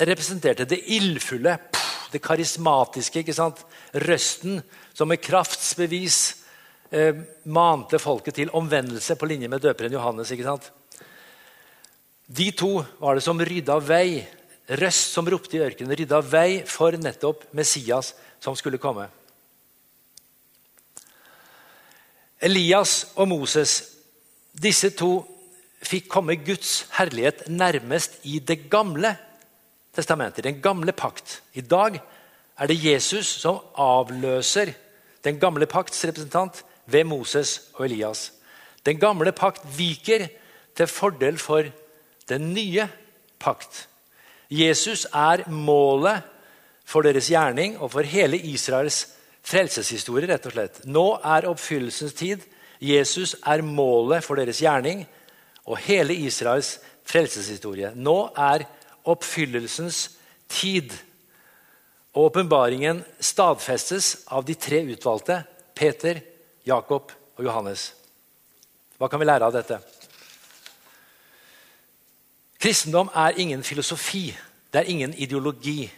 representerte 0.00 0.64
det 0.64 0.80
ildfulle, 0.96 1.58
det 2.08 2.22
karismatiske. 2.24 3.26
Røsten 4.08 4.62
som 4.96 5.12
med 5.12 5.20
kraftsbevis 5.20 6.22
eh, 6.94 7.20
mante 7.50 7.98
folket 7.98 8.38
til 8.38 8.52
omvendelse 8.54 9.16
på 9.18 9.28
linje 9.28 9.50
med 9.50 9.62
døperen 9.64 9.92
Johannes. 9.92 10.30
ikke 10.30 10.46
sant? 10.46 10.70
De 12.26 12.50
to 12.56 12.78
var 13.00 13.18
det 13.18 13.24
som 13.26 13.40
rydda 13.40 13.78
vei, 13.84 14.24
røst 14.80 15.12
som 15.12 15.28
ropte 15.28 15.58
i 15.58 15.64
ørkenen, 15.64 15.96
rydda 15.96 16.22
vei 16.24 16.62
for 16.64 16.96
nettopp 16.96 17.44
Messias 17.52 18.14
som 18.40 18.56
skulle 18.56 18.80
komme. 18.80 19.08
Elias 22.44 23.12
og 23.16 23.28
Moses, 23.28 23.76
disse 24.52 24.90
to 24.96 25.22
fikk 25.84 26.08
komme 26.12 26.36
Guds 26.40 26.84
herlighet 26.96 27.46
nærmest 27.48 28.18
i 28.24 28.38
det 28.40 28.70
gamle 28.72 29.14
testamentet, 29.94 30.44
den 30.44 30.60
gamle 30.64 30.92
pakt. 30.96 31.40
I 31.52 31.60
dag 31.60 32.00
er 32.58 32.70
det 32.70 32.80
Jesus 32.80 33.28
som 33.42 33.60
avløser 33.80 34.72
den 35.24 35.38
gamle 35.40 35.66
pakts 35.66 36.04
representant 36.04 36.62
ved 36.86 37.04
Moses 37.04 37.60
og 37.74 37.86
Elias. 37.86 38.32
Den 38.86 38.98
gamle 39.00 39.32
pakt 39.32 39.64
viker 39.78 40.26
til 40.76 40.86
fordel 40.86 41.38
for 41.38 41.64
den 42.28 42.52
nye 42.54 42.88
pakt. 43.38 43.88
Jesus 44.50 45.06
er 45.12 45.48
målet 45.50 46.22
for 46.84 47.02
deres 47.02 47.30
gjerning 47.32 47.78
og 47.78 47.90
for 47.92 48.06
hele 48.06 48.38
Israels 48.38 49.06
frelseshistorie. 49.44 50.28
rett 50.28 50.46
og 50.46 50.52
slett. 50.52 50.84
Nå 50.84 51.06
er 51.24 51.48
oppfyllelsens 51.48 52.12
tid. 52.12 52.40
Jesus 52.80 53.36
er 53.46 53.62
målet 53.62 54.24
for 54.24 54.36
deres 54.36 54.60
gjerning 54.60 55.06
og 55.64 55.78
hele 55.78 56.14
Israels 56.14 56.78
frelseshistorie. 57.04 57.92
Nå 57.94 58.32
er 58.36 58.66
oppfyllelsens 59.04 60.10
tid. 60.48 60.92
Og 62.14 62.30
åpenbaringen 62.30 63.02
stadfestes 63.20 64.24
av 64.26 64.44
de 64.44 64.54
tre 64.54 64.84
utvalgte 64.86 65.42
Peter, 65.74 66.20
Jakob 66.66 67.12
og 67.36 67.44
Johannes. 67.44 67.92
Hva 68.98 69.08
kan 69.10 69.20
vi 69.20 69.28
lære 69.28 69.48
av 69.48 69.54
dette? 69.54 69.78
Kristendom 72.60 73.10
er 73.14 73.40
ingen 73.42 73.62
filosofi. 73.62 74.30
Det 74.72 74.80
er 74.80 74.90
ingen 74.90 75.14
ideologi. 75.14 75.90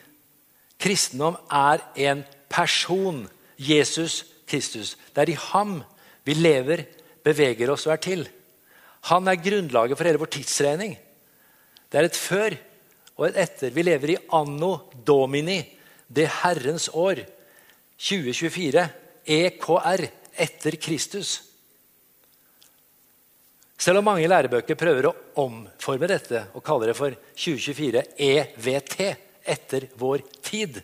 Kristendom 0.78 1.36
er 1.52 1.84
en 2.08 2.24
person. 2.50 3.26
Jesus 3.56 4.24
Kristus. 4.46 4.96
Det 5.14 5.22
er 5.22 5.32
i 5.32 5.40
ham 5.52 5.78
vi 6.26 6.34
lever, 6.34 6.84
beveger 7.24 7.70
oss 7.72 7.86
og 7.86 7.94
er 7.96 8.02
til. 8.02 8.26
Han 9.10 9.28
er 9.28 9.40
grunnlaget 9.40 9.98
for 9.98 10.08
hele 10.08 10.20
vår 10.20 10.32
tidsregning. 10.36 10.96
Det 11.90 12.00
er 12.00 12.08
et 12.08 12.18
før 12.18 12.56
og 13.16 13.28
et 13.28 13.40
etter. 13.46 13.70
Vi 13.70 13.84
lever 13.86 14.14
i 14.14 14.20
anno 14.34 14.90
domini, 15.06 15.60
det 16.08 16.28
Herrens 16.42 16.88
år. 16.92 17.22
2024. 17.96 18.88
EKR. 19.26 20.02
Etter 20.38 20.76
Kristus. 20.80 21.40
Selv 23.78 24.00
om 24.00 24.08
mange 24.08 24.28
lærebøker 24.28 24.78
prøver 24.78 25.08
å 25.10 25.16
omforme 25.44 26.08
dette 26.10 26.46
og 26.56 26.64
kaller 26.64 26.90
det 26.90 26.96
for 26.98 27.16
2024 27.36 28.02
EVT, 28.16 28.98
etter 29.46 29.86
vår 30.00 30.24
tid. 30.42 30.80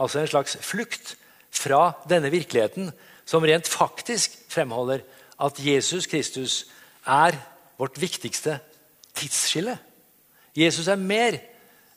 Altså 0.00 0.22
en 0.22 0.30
slags 0.30 0.56
flukt 0.64 1.14
fra 1.52 1.92
denne 2.08 2.32
virkeligheten 2.32 2.90
som 3.28 3.44
rent 3.46 3.68
faktisk 3.70 4.34
fremholder 4.50 5.04
at 5.42 5.60
Jesus 5.62 6.08
Kristus 6.10 6.64
er 7.06 7.36
vårt 7.78 8.00
viktigste 8.00 8.58
tidsskille. 9.14 9.76
Jesus 10.56 10.88
er 10.88 11.00
mer 11.00 11.38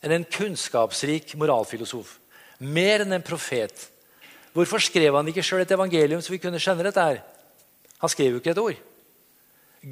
enn 0.06 0.14
en 0.20 0.28
kunnskapsrik 0.30 1.34
moralfilosof. 1.40 2.18
Mer 2.60 3.04
enn 3.04 3.16
en 3.18 3.26
profet. 3.26 3.90
Hvorfor 4.56 4.80
skrev 4.80 5.18
han 5.18 5.28
ikke 5.28 5.44
sjøl 5.44 5.66
et 5.66 5.72
evangelium 5.76 6.22
så 6.24 6.32
vi 6.32 6.40
kunne 6.40 6.62
skjønne 6.64 6.86
dette? 6.88 7.04
her? 7.04 7.18
Han 8.00 8.12
skrev 8.12 8.38
jo 8.38 8.40
ikke 8.40 8.54
et 8.54 8.62
ord. 8.62 8.78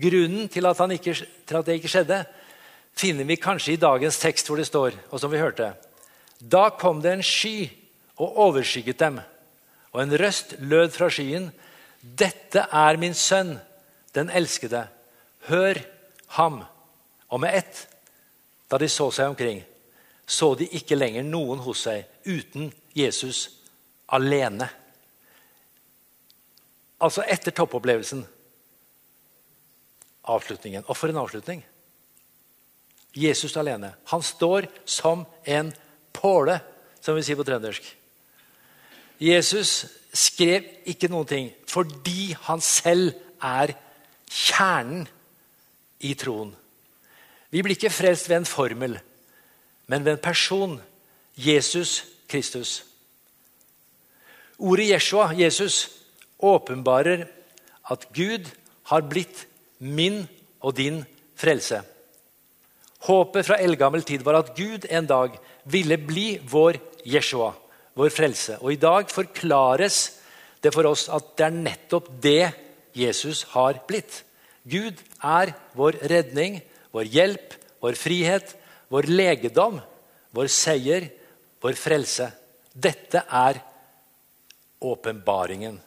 Grunnen 0.04 0.47
til 0.49 0.65
at, 0.65 0.82
ikke, 0.95 1.15
til 1.45 1.58
at 1.60 1.65
det 1.67 1.73
ikke 1.78 1.91
skjedde, 1.91 2.19
finner 2.95 3.28
vi 3.28 3.36
kanskje 3.36 3.73
i 3.73 3.82
dagens 3.82 4.19
tekst, 4.21 4.47
hvor 4.47 4.58
det 4.58 4.67
står, 4.69 4.95
og 5.12 5.19
som 5.19 5.32
vi 5.32 5.41
hørte 5.41 5.73
Da 6.39 6.69
kom 6.80 7.02
det 7.02 7.12
en 7.12 7.23
sky 7.23 7.67
og 8.17 8.38
overskygget 8.38 8.99
dem, 8.99 9.19
og 9.91 10.04
en 10.04 10.15
røst 10.19 10.56
lød 10.60 10.89
fra 10.95 11.10
skyen. 11.10 11.52
Dette 12.02 12.65
er 12.71 12.97
min 12.97 13.13
sønn, 13.13 13.58
den 14.15 14.30
elskede. 14.30 14.88
Hør 15.49 15.80
ham. 16.28 16.63
Og 17.30 17.39
med 17.39 17.58
ett, 17.58 17.88
da 18.71 18.78
de 18.78 18.89
så 18.89 19.10
seg 19.12 19.28
omkring, 19.28 19.63
så 20.26 20.54
de 20.56 20.67
ikke 20.71 20.95
lenger 20.95 21.23
noen 21.23 21.60
hos 21.60 21.84
seg 21.84 22.08
uten 22.26 22.71
Jesus 22.95 23.62
alene. 24.13 24.69
Altså 27.04 27.26
etter 27.28 27.56
toppopplevelsen. 27.56 28.23
Avslutningen. 30.32 30.86
Og 30.88 30.97
for 30.97 31.12
en 31.12 31.19
avslutning! 31.23 31.63
Jesus 33.13 33.58
alene. 33.58 33.93
Han 34.10 34.23
står 34.26 34.67
som 34.89 35.26
en 35.45 35.73
påle, 36.13 36.58
som 37.02 37.17
vi 37.17 37.26
sier 37.26 37.38
på 37.38 37.45
trøndersk. 37.45 37.86
Jesus 39.21 39.84
skrev 40.13 40.65
ikke 40.89 41.10
noen 41.12 41.30
ting 41.30 41.52
fordi 41.69 42.34
han 42.47 42.62
selv 42.63 43.13
er 43.43 43.76
kjernen 44.30 45.06
i 46.04 46.13
troen. 46.19 46.52
Vi 47.54 47.62
blir 47.62 47.78
ikke 47.78 47.93
frelst 47.93 48.30
ved 48.30 48.41
en 48.41 48.49
formel, 48.49 48.97
men 49.88 50.06
ved 50.06 50.15
en 50.15 50.26
person. 50.26 50.80
Jesus 51.38 52.04
Kristus. 52.30 52.84
Ordet 54.59 54.89
Jeshua, 54.91 55.31
Jesus, 55.33 55.89
åpenbarer 56.39 57.25
at 57.91 58.05
Gud 58.13 58.47
har 58.91 59.05
blitt 59.07 59.45
min 59.79 60.23
og 60.63 60.75
din 60.77 61.01
frelse. 61.39 61.81
Håpet 63.03 63.47
fra 63.47 63.59
eldgammel 63.59 64.05
tid 64.07 64.23
var 64.23 64.39
at 64.39 64.53
Gud 64.55 64.85
en 64.89 65.07
dag 65.07 65.35
ville 65.67 65.97
bli 65.99 66.37
vår 66.47 66.79
Jeshua, 67.03 67.51
vår 67.95 68.13
frelse. 68.15 68.59
Og 68.61 68.75
i 68.75 68.79
dag 68.79 69.09
forklares 69.11 69.97
det 70.63 70.71
for 70.71 70.87
oss 70.87 71.09
at 71.11 71.33
det 71.37 71.47
er 71.49 71.57
nettopp 71.57 72.07
det 72.23 72.53
Jesus 72.95 73.43
har 73.51 73.81
blitt. 73.89 74.21
Gud 74.63 75.01
er 75.19 75.51
vår 75.75 75.99
redning, 76.07 76.61
vår 76.95 77.09
hjelp, 77.11 77.57
vår 77.83 77.99
frihet, 77.99 78.55
vår 78.87 79.09
legedom, 79.11 79.81
vår 80.31 80.47
seier, 80.47 81.09
vår 81.63 81.75
frelse. 81.75 82.29
Dette 82.71 83.25
er 83.27 83.59
åpenbaringen. 84.83 85.79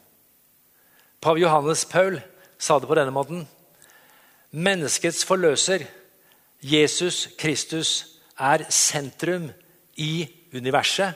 Pave 1.21 1.41
Johannes 1.41 1.85
Paul 1.85 2.21
sa 2.59 2.79
det 2.79 2.89
på 2.89 2.97
denne 2.99 3.15
måten. 3.15 3.47
Menneskets 4.51 5.25
forløser, 5.25 5.85
Jesus 6.63 7.27
Kristus, 7.39 8.07
er 8.39 8.67
sentrum 8.71 9.51
i 9.97 10.29
universet 10.55 11.15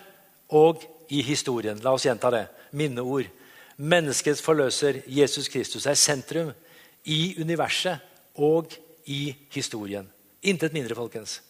og 0.49 0.83
i 1.09 1.23
historien. 1.23 1.81
La 1.85 1.93
oss 1.93 2.07
gjenta 2.09 2.31
det. 2.33 2.47
Minneord. 2.73 3.29
Menneskets 3.77 4.43
forløser, 4.43 5.03
Jesus 5.07 5.49
Kristus, 5.49 5.87
er 5.87 5.95
sentrum 5.95 6.53
i 7.05 7.35
universet 7.41 7.99
og 8.35 8.73
i 9.07 9.35
historien. 9.53 10.09
Intet 10.43 10.73
mindre, 10.73 10.95
folkens. 10.95 11.41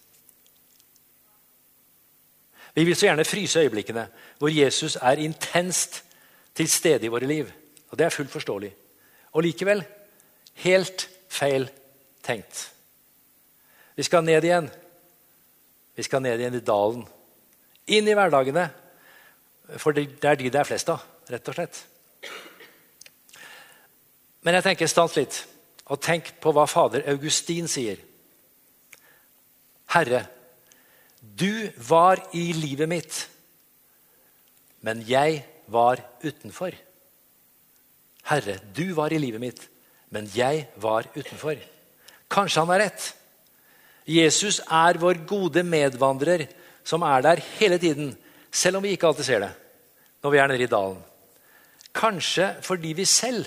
Vi 2.75 2.85
vil 2.85 2.97
så 2.97 3.07
gjerne 3.07 3.25
fryse 3.25 3.59
øyeblikkene 3.61 4.07
hvor 4.39 4.49
Jesus 4.49 4.97
er 4.97 5.19
intenst 5.19 6.05
til 6.61 6.69
stede 6.69 7.09
i 7.09 7.13
våre 7.13 7.29
liv. 7.29 7.49
Og 7.91 7.99
Det 7.99 8.05
er 8.05 8.15
fullt 8.15 8.31
forståelig. 8.31 8.75
Og 9.33 9.43
likevel 9.43 9.85
helt 10.65 11.09
feil 11.29 11.69
tenkt. 12.23 12.71
Vi 13.97 14.03
skal 14.03 14.25
ned 14.25 14.45
igjen. 14.45 14.71
Vi 15.97 16.03
skal 16.03 16.23
ned 16.23 16.39
igjen 16.39 16.55
i 16.55 16.65
dalen. 16.65 17.07
Inn 17.87 18.09
i 18.09 18.15
hverdagene. 18.15 18.71
For 19.79 19.93
det 19.93 20.25
er 20.25 20.37
de 20.37 20.51
det 20.51 20.61
er 20.61 20.67
flest 20.67 20.89
av, 20.91 21.03
rett 21.31 21.49
og 21.49 21.55
slett. 21.55 21.81
Men 24.43 24.57
jeg 24.57 24.65
tenker 24.65 24.89
stans 24.89 25.15
litt, 25.17 25.37
og 25.87 26.01
tenk 26.01 26.33
på 26.41 26.53
hva 26.57 26.65
fader 26.67 27.05
Augustin 27.13 27.69
sier. 27.69 28.01
Herre, 29.95 30.25
du 31.21 31.71
var 31.77 32.23
i 32.33 32.53
livet 32.57 32.89
mitt, 32.89 33.29
men 34.81 35.05
jeg 35.07 35.45
var 35.71 36.03
utenfor. 36.23 36.75
Herre, 38.31 38.59
du 38.75 38.93
var 38.95 39.13
i 39.13 39.21
livet 39.23 39.43
mitt, 39.43 39.63
men 40.11 40.29
jeg 40.35 40.67
var 40.83 41.09
utenfor. 41.15 41.59
Kanskje 42.31 42.63
han 42.63 42.73
har 42.75 42.85
rett. 42.85 43.07
Jesus 44.11 44.61
er 44.67 44.99
vår 45.01 45.23
gode 45.29 45.63
medvandrer 45.67 46.47
som 46.87 47.05
er 47.07 47.23
der 47.23 47.43
hele 47.59 47.79
tiden, 47.79 48.13
selv 48.51 48.79
om 48.79 48.85
vi 48.85 48.95
ikke 48.97 49.11
alltid 49.11 49.29
ser 49.29 49.45
det 49.47 49.55
når 50.21 50.33
vi 50.35 50.39
er 50.43 50.51
nede 50.51 50.65
i 50.67 50.71
dalen. 50.71 50.99
Kanskje 51.97 52.53
fordi 52.63 52.93
vi 52.99 53.07
selv 53.09 53.47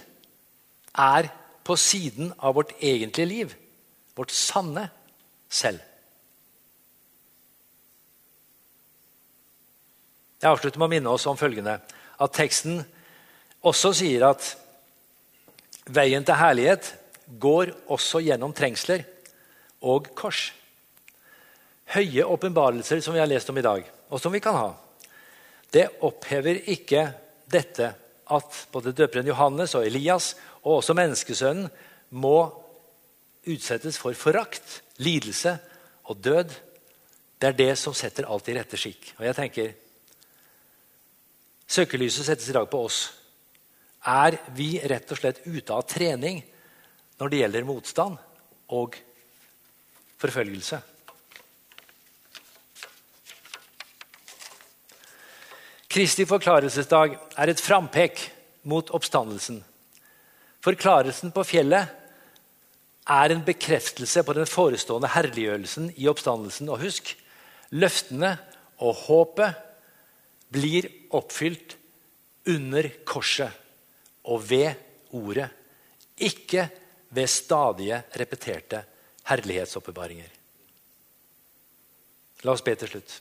er 0.98 1.30
på 1.64 1.76
siden 1.80 2.34
av 2.40 2.56
vårt 2.58 2.74
egentlige 2.82 3.30
liv, 3.30 3.54
vårt 4.16 4.32
sanne 4.34 4.88
selv. 5.50 5.80
Jeg 10.42 10.52
avslutter 10.52 10.82
med 10.82 10.90
å 10.90 10.92
minne 10.92 11.12
oss 11.14 11.28
om 11.30 11.40
følgende 11.40 11.78
at 12.22 12.36
teksten 12.36 12.84
også 13.64 13.94
sier 13.98 14.28
at 14.30 14.54
Veien 15.84 16.24
til 16.24 16.40
herlighet 16.40 16.94
går 17.44 17.74
også 17.92 18.22
gjennom 18.24 18.54
trengsler 18.56 19.02
og 19.84 20.08
kors. 20.16 20.54
Høye 21.92 22.24
åpenbarelser 22.24 23.02
som 23.04 23.16
vi 23.16 23.20
har 23.20 23.28
lest 23.28 23.52
om 23.52 23.60
i 23.60 23.66
dag, 23.66 23.84
og 24.08 24.22
som 24.22 24.32
vi 24.32 24.40
kan 24.44 24.56
ha, 24.56 24.70
det 25.74 25.90
opphever 26.08 26.62
ikke 26.72 27.10
dette 27.52 27.90
at 28.32 28.60
både 28.72 28.94
døperen 28.96 29.28
Johannes 29.28 29.76
og 29.76 29.86
Elias 29.86 30.34
og 30.64 30.78
også 30.80 30.96
menneskesønnen 30.96 31.68
må 32.16 32.38
utsettes 33.44 33.98
for 34.00 34.16
forakt, 34.16 34.80
lidelse 35.04 35.58
og 36.08 36.22
død. 36.24 36.54
Det 37.42 37.50
er 37.50 37.58
det 37.58 37.74
som 37.80 37.96
setter 37.98 38.30
alt 38.32 38.48
i 38.48 38.56
rette 38.56 38.80
skikk. 38.80 39.16
Og 39.18 39.26
jeg 39.28 39.36
tenker, 39.36 39.74
Søkelyset 41.68 42.28
settes 42.28 42.50
i 42.50 42.56
dag 42.56 42.70
på 42.70 42.84
oss 42.86 43.02
er 44.10 44.38
vi 44.56 44.76
rett 44.84 45.12
og 45.12 45.20
slett 45.20 45.44
ute 45.48 45.74
av 45.74 45.86
trening 45.88 46.42
når 47.22 47.32
det 47.32 47.40
gjelder 47.44 47.68
motstand 47.68 48.18
og 48.76 48.98
forfølgelse. 50.20 50.80
Kristi 55.94 56.26
forklarelsesdag 56.26 57.20
er 57.38 57.52
et 57.52 57.62
frampek 57.62 58.24
mot 58.66 58.88
oppstandelsen. 58.98 59.60
Forklarelsen 60.64 61.34
på 61.36 61.44
fjellet 61.46 61.92
er 63.14 63.34
en 63.34 63.44
bekreftelse 63.46 64.24
på 64.26 64.34
den 64.34 64.48
forestående 64.50 65.12
herliggjørelsen 65.14 65.92
i 66.00 66.08
oppstandelsen. 66.10 66.72
Og 66.72 66.82
husk, 66.86 67.14
løftene 67.76 68.38
og 68.82 68.96
håpet 69.06 69.60
blir 70.54 70.88
oppfylt 71.16 71.78
under 72.50 72.90
korset 73.08 73.52
og 74.30 74.44
ved 74.50 74.74
ordet, 75.16 75.50
ikke 76.18 76.68
ved 77.14 77.28
stadige, 77.30 78.00
repeterte 78.20 78.84
herlighetsoppbevaringer. 79.30 80.32
La 82.44 82.52
oss 82.52 82.64
be 82.64 82.76
til 82.76 82.92
slutt. 82.92 83.14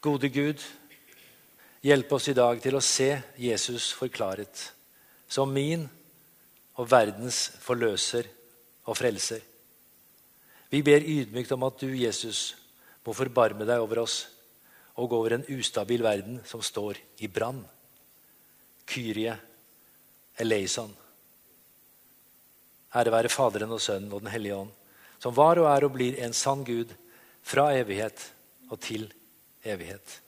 Gode 0.00 0.30
Gud, 0.32 0.62
hjelp 1.84 2.12
oss 2.16 2.28
i 2.30 2.36
dag 2.36 2.60
til 2.62 2.78
å 2.78 2.84
se 2.84 3.10
Jesus 3.40 3.90
forklaret 3.96 4.62
som 5.28 5.50
min 5.52 5.84
og 6.78 6.88
verdens 6.88 7.48
forløser 7.60 8.28
og 8.88 8.96
frelser. 8.96 9.42
Vi 10.70 10.80
ber 10.84 11.04
ydmykt 11.04 11.52
om 11.56 11.66
at 11.66 11.80
du, 11.82 11.90
Jesus, 11.96 12.54
må 13.04 13.14
forbarme 13.16 13.66
deg 13.68 13.82
over 13.82 14.04
oss 14.04 14.20
og 14.98 15.14
over 15.14 15.36
en 15.36 15.46
ustabil 15.54 16.02
verden 16.02 16.40
som 16.46 16.62
står 16.64 16.98
i 17.22 17.30
brann. 17.30 17.60
Kyrie 18.88 19.36
eleison. 20.38 20.90
Ære 22.94 23.12
være 23.12 23.30
Faderen 23.30 23.74
og 23.74 23.82
Sønnen 23.84 24.12
og 24.12 24.24
Den 24.24 24.32
hellige 24.32 24.56
ånd, 24.56 24.70
som 25.20 25.34
var 25.36 25.60
og 25.60 25.68
er 25.70 25.84
og 25.86 25.94
blir 25.94 26.18
en 26.24 26.34
sann 26.34 26.64
Gud 26.64 26.94
fra 27.42 27.70
evighet 27.76 28.22
og 28.70 28.80
til 28.80 29.06
evighet. 29.64 30.20